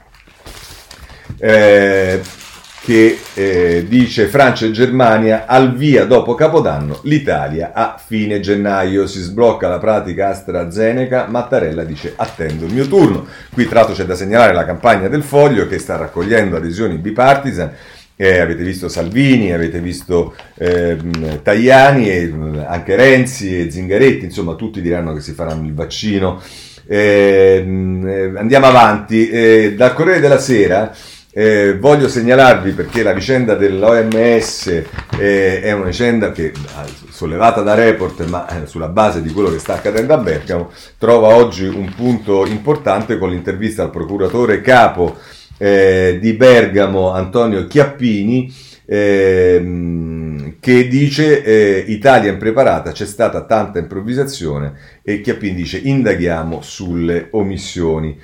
[1.38, 2.20] Eh,
[2.84, 9.20] che eh, dice Francia e Germania al via dopo Capodanno, l'Italia a fine gennaio si
[9.20, 13.26] sblocca la pratica AstraZeneca, Mattarella dice attendo il mio turno.
[13.50, 17.72] Qui tra l'altro c'è da segnalare la campagna del Foglio che sta raccogliendo adesioni bipartisan.
[18.16, 20.96] Eh, avete visto Salvini, avete visto eh,
[21.42, 22.32] Tajani e
[22.66, 26.40] anche Renzi e Zingaretti, insomma tutti diranno che si faranno il vaccino.
[26.86, 30.94] Ehm, eh, andiamo avanti, eh, dal Corriere della Sera
[31.36, 34.66] eh, voglio segnalarvi perché la vicenda dell'OMS
[35.18, 36.52] eh, è una vicenda che,
[37.10, 41.34] sollevata da report, ma eh, sulla base di quello che sta accadendo a Bergamo, trova
[41.34, 45.16] oggi un punto importante con l'intervista al procuratore capo
[45.58, 48.54] eh, di Bergamo, Antonio Chiappini,
[48.86, 57.26] ehm, che dice eh, Italia impreparata, c'è stata tanta improvvisazione e Chiappini dice indaghiamo sulle
[57.32, 58.16] omissioni.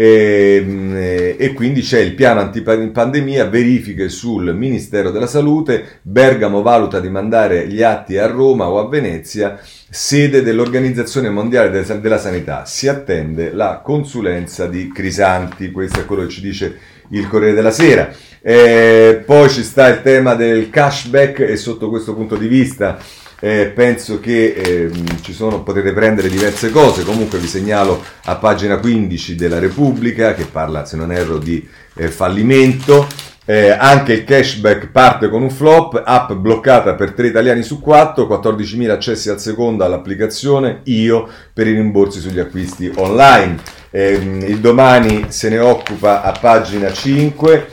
[0.00, 7.00] E, ehm, e, quindi c'è il piano antipandemia, verifiche sul Ministero della Salute, Bergamo valuta
[7.00, 9.58] di mandare gli atti a Roma o a Venezia,
[9.90, 12.64] sede dell'Organizzazione Mondiale della Sanità.
[12.64, 16.78] Si attende la consulenza di Crisanti, questo è quello che ci dice
[17.10, 18.08] il Corriere della Sera.
[18.40, 22.98] E poi ci sta il tema del cashback e sotto questo punto di vista
[23.40, 24.90] eh, penso che eh,
[25.22, 30.44] ci sono, potete prendere diverse cose, comunque vi segnalo a pagina 15 della Repubblica che
[30.44, 33.06] parla, se non erro, di eh, fallimento.
[33.44, 38.26] Eh, anche il cashback parte con un flop, app bloccata per 3 italiani su 4,
[38.26, 43.56] 14.000 accessi al secondo all'applicazione, io per i rimborsi sugli acquisti online.
[43.90, 44.12] Eh,
[44.46, 47.68] il domani se ne occupa a pagina 5.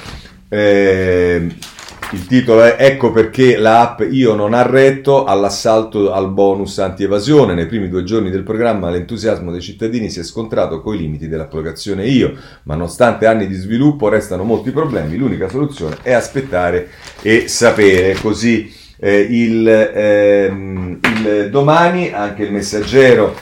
[2.12, 7.56] Il titolo è Ecco perché l'app Io non arretto all'assalto al bonus anti-evasione.
[7.56, 11.28] Nei primi due giorni del programma l'entusiasmo dei cittadini si è scontrato con i limiti
[11.28, 15.18] dell'applicazione Io, ma nonostante anni di sviluppo restano molti problemi.
[15.18, 16.90] L'unica soluzione è aspettare
[17.22, 18.14] e sapere.
[18.22, 23.36] Così eh, il, ehm, il, domani, anche il messaggero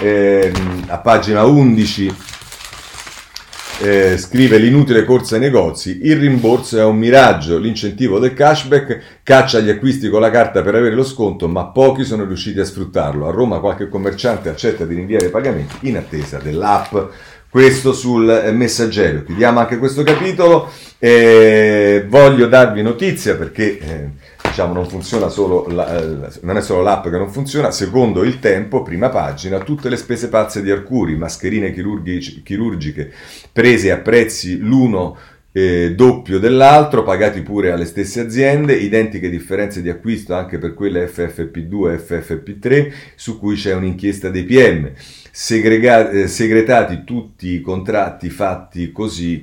[0.00, 2.14] ehm, a pagina 11
[3.82, 9.60] eh, scrive l'inutile corsa ai negozi, il rimborso è un miraggio, l'incentivo del cashback caccia
[9.60, 13.26] gli acquisti con la carta per avere lo sconto, ma pochi sono riusciti a sfruttarlo.
[13.26, 16.94] A Roma qualche commerciante accetta di rinviare i pagamenti in attesa dell'app.
[17.48, 19.24] Questo sul eh, messaggero.
[19.24, 20.70] Chiudiamo anche questo capitolo.
[20.98, 24.08] Eh, voglio darvi notizia perché eh,
[24.50, 28.38] diciamo, non funziona solo la, eh, non è solo l'app che non funziona, secondo il
[28.40, 33.12] tempo, prima pagina, tutte le spese pazze di Arcuri, mascherine chirurgiche
[33.52, 35.16] prese a prezzi l'uno
[35.52, 41.06] eh, doppio dell'altro, pagati pure alle stesse aziende, identiche differenze di acquisto anche per quelle
[41.06, 44.90] FFP2 e FFP3, su cui c'è un'inchiesta dei PM.
[45.32, 49.40] Segrega- eh, segretati tutti i contratti fatti così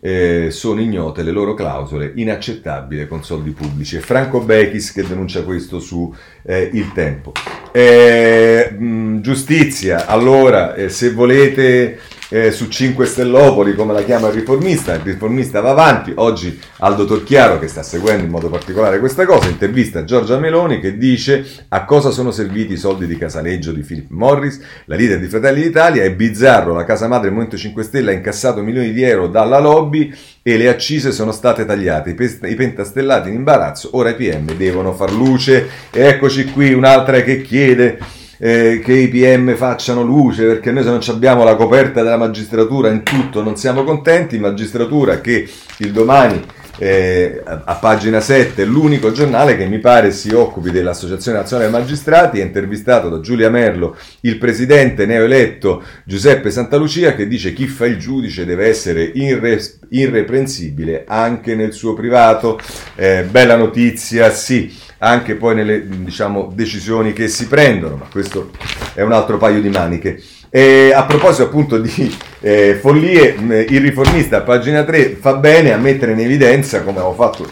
[0.00, 3.96] eh, sono ignote le loro clausole, inaccettabile con soldi pubblici.
[3.96, 7.32] È Franco Bechis che denuncia questo su eh, Il Tempo.
[7.72, 11.98] Eh, mh, giustizia, allora, eh, se volete
[12.30, 17.04] eh, su 5 Stellopoli, come la chiama il riformista, il riformista va avanti, oggi Aldo
[17.04, 21.84] Torchiaro, che sta seguendo in modo particolare questa cosa, intervista Giorgia Meloni che dice a
[21.84, 26.04] cosa sono serviti i soldi di Casaleggio di Philip Morris, la leader di Fratelli d'Italia,
[26.04, 29.58] è bizzarro, la casa madre del Movimento 5 Stelle ha incassato milioni di euro dalla
[29.58, 34.92] lobby e le accise sono state tagliate, i pentastellati in imbarazzo, ora i PM devono
[34.92, 37.98] far luce, e eccoci qui un'altra che chiede
[38.42, 42.88] eh, che i PM facciano luce, perché noi se non abbiamo la coperta della magistratura
[42.88, 45.46] in tutto non siamo contenti, magistratura che
[45.78, 46.42] il domani
[46.78, 52.40] eh, a pagina 7 l'unico giornale che mi pare si occupi dell'Associazione Nazionale dei Magistrati,
[52.40, 57.98] è intervistato da Giulia Merlo il presidente neoeletto Giuseppe Santalucia che dice chi fa il
[57.98, 59.60] giudice deve essere irre-
[59.90, 62.58] irreprensibile anche nel suo privato.
[62.94, 68.50] Eh, bella notizia, sì anche poi nelle diciamo, decisioni che si prendono, ma questo
[68.94, 70.22] è un altro paio di maniche.
[70.50, 73.36] E a proposito appunto di eh, follie,
[73.68, 77.50] il riformista a pagina 3 fa bene a mettere in evidenza, come avevo fatto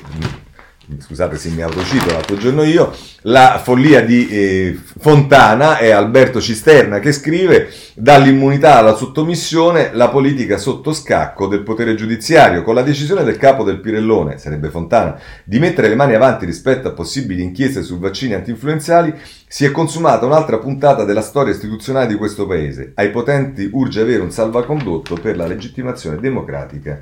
[0.96, 6.98] scusate se mi autocito l'altro giorno io, la follia di eh, Fontana è Alberto Cisterna
[6.98, 13.22] che scrive dall'immunità alla sottomissione la politica sotto scacco del potere giudiziario con la decisione
[13.22, 17.82] del capo del Pirellone, sarebbe Fontana, di mettere le mani avanti rispetto a possibili inchieste
[17.82, 19.14] su vaccini antinfluenzali
[19.46, 22.92] si è consumata un'altra puntata della storia istituzionale di questo paese.
[22.94, 27.00] Ai potenti urge avere un salvacondotto per la legittimazione democratica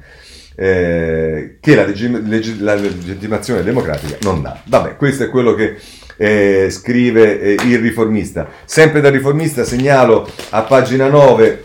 [0.57, 4.61] eh, che la, legge, la, legittimazione democratica non dà.
[4.64, 5.76] Vabbè, questo è quello che
[6.16, 8.48] eh, scrive eh, il riformista.
[8.64, 11.64] Sempre dal riformista segnalo a pagina 9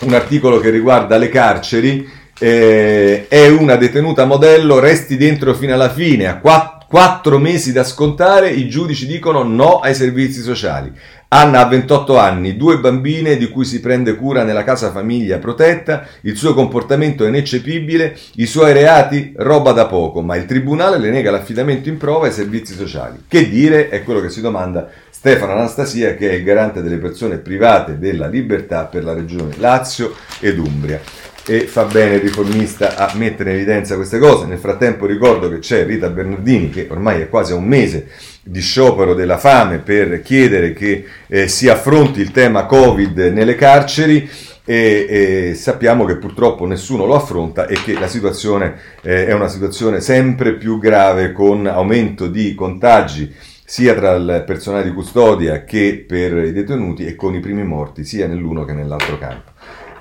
[0.00, 2.08] un articolo che riguarda le carceri.
[2.38, 8.50] Eh, è una detenuta modello, resti dentro fino alla fine, a Quattro mesi da scontare,
[8.50, 10.92] i giudici dicono no ai servizi sociali.
[11.32, 16.04] Anna ha 28 anni, due bambine di cui si prende cura nella casa famiglia protetta,
[16.22, 21.08] il suo comportamento è ineccepibile, i suoi reati roba da poco, ma il tribunale le
[21.10, 23.26] nega l'affidamento in prova ai servizi sociali.
[23.28, 27.38] Che dire è quello che si domanda Stefano Anastasia che è il garante delle persone
[27.38, 31.00] private della libertà per la regione Lazio ed Umbria
[31.46, 34.46] e fa bene il riformista a mettere in evidenza queste cose.
[34.46, 38.08] Nel frattempo ricordo che c'è Rita Bernardini che ormai è quasi a un mese
[38.42, 44.28] di sciopero della fame per chiedere che eh, si affronti il tema Covid nelle carceri
[44.64, 45.06] e,
[45.50, 50.00] e, sappiamo che purtroppo nessuno lo affronta e che la situazione eh, è una situazione
[50.00, 53.34] sempre più grave con aumento di contagi
[53.64, 58.04] sia tra il personale di custodia che per i detenuti e con i primi morti
[58.04, 59.52] sia nell'uno che nell'altro campo.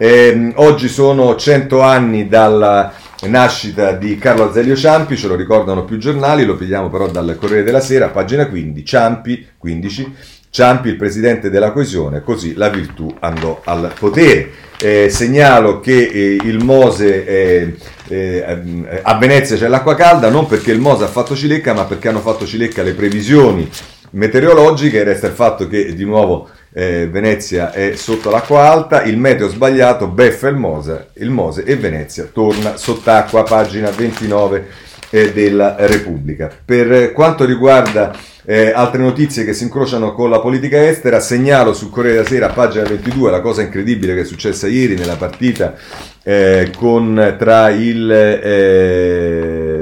[0.02, 2.94] Eh, oggi sono 100 anni dalla
[3.24, 7.64] nascita di Carlo Azeglio Ciampi, ce lo ricordano più giornali, lo pigliamo però dal Corriere
[7.64, 10.16] della Sera, pagina 15, Ciampi, 15,
[10.52, 14.52] Ciampi il presidente della coesione, così la virtù andò al potere.
[14.80, 17.76] Eh, segnalo che eh, il Mose eh,
[18.08, 22.08] eh a Venezia c'è l'acqua calda non perché il Mose ha fatto cilecca ma perché
[22.08, 23.70] hanno fatto cilecca le previsioni
[24.12, 29.48] meteorologiche resta il fatto che di nuovo eh, Venezia è sotto l'acqua alta, il meteo
[29.48, 34.68] sbagliato, beffa il Mose, il Mose e Venezia torna sott'acqua, pagina 29
[35.10, 36.50] eh, della Repubblica.
[36.64, 38.16] Per quanto riguarda
[38.46, 42.50] eh, altre notizie che si incrociano con la politica estera, segnalo sul Corriere della Sera,
[42.50, 45.76] pagina 22, la cosa incredibile che è successa ieri nella partita
[46.24, 48.12] eh, con, tra il...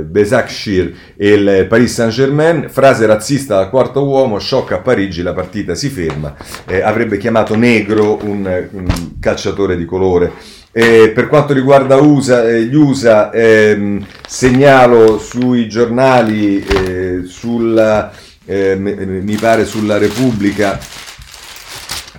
[0.05, 5.75] Besakshir e il Paris Saint-Germain, frase razzista dal quarto uomo, shock a Parigi, la partita
[5.75, 6.35] si ferma,
[6.65, 10.31] eh, avrebbe chiamato negro un, un calciatore di colore.
[10.71, 18.11] Eh, per quanto riguarda USA, eh, gli USA, ehm, segnalo sui giornali, eh, sulla,
[18.45, 20.77] eh, mi pare sulla Repubblica,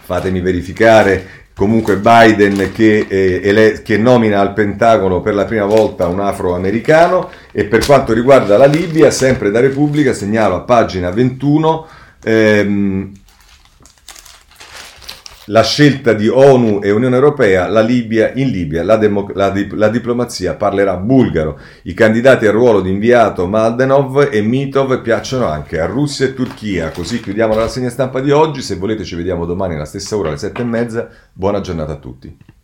[0.09, 6.07] fatemi verificare, comunque Biden che, eh, ele- che, nomina al Pentagono per la prima volta
[6.07, 11.85] un afroamericano e per quanto riguarda la Libia, sempre da Repubblica, segnalo a pagina 21
[12.23, 13.13] ehm,
[15.49, 19.89] la scelta di ONU e Unione Europea, la Libia, in Libia la, demo, la, la,
[19.89, 21.59] diplomazia parlerà bulgaro.
[21.83, 26.91] I candidati al ruolo di inviato Maldenov e Mitov piacciono anche a Russia e Turchia.
[26.91, 28.63] Così chiudiamo la rassegna stampa di oggi.
[28.63, 31.09] Se volete ci vediamo domani alla stessa ora alle sette e mezza.
[31.33, 32.57] Buona giornata a tutti.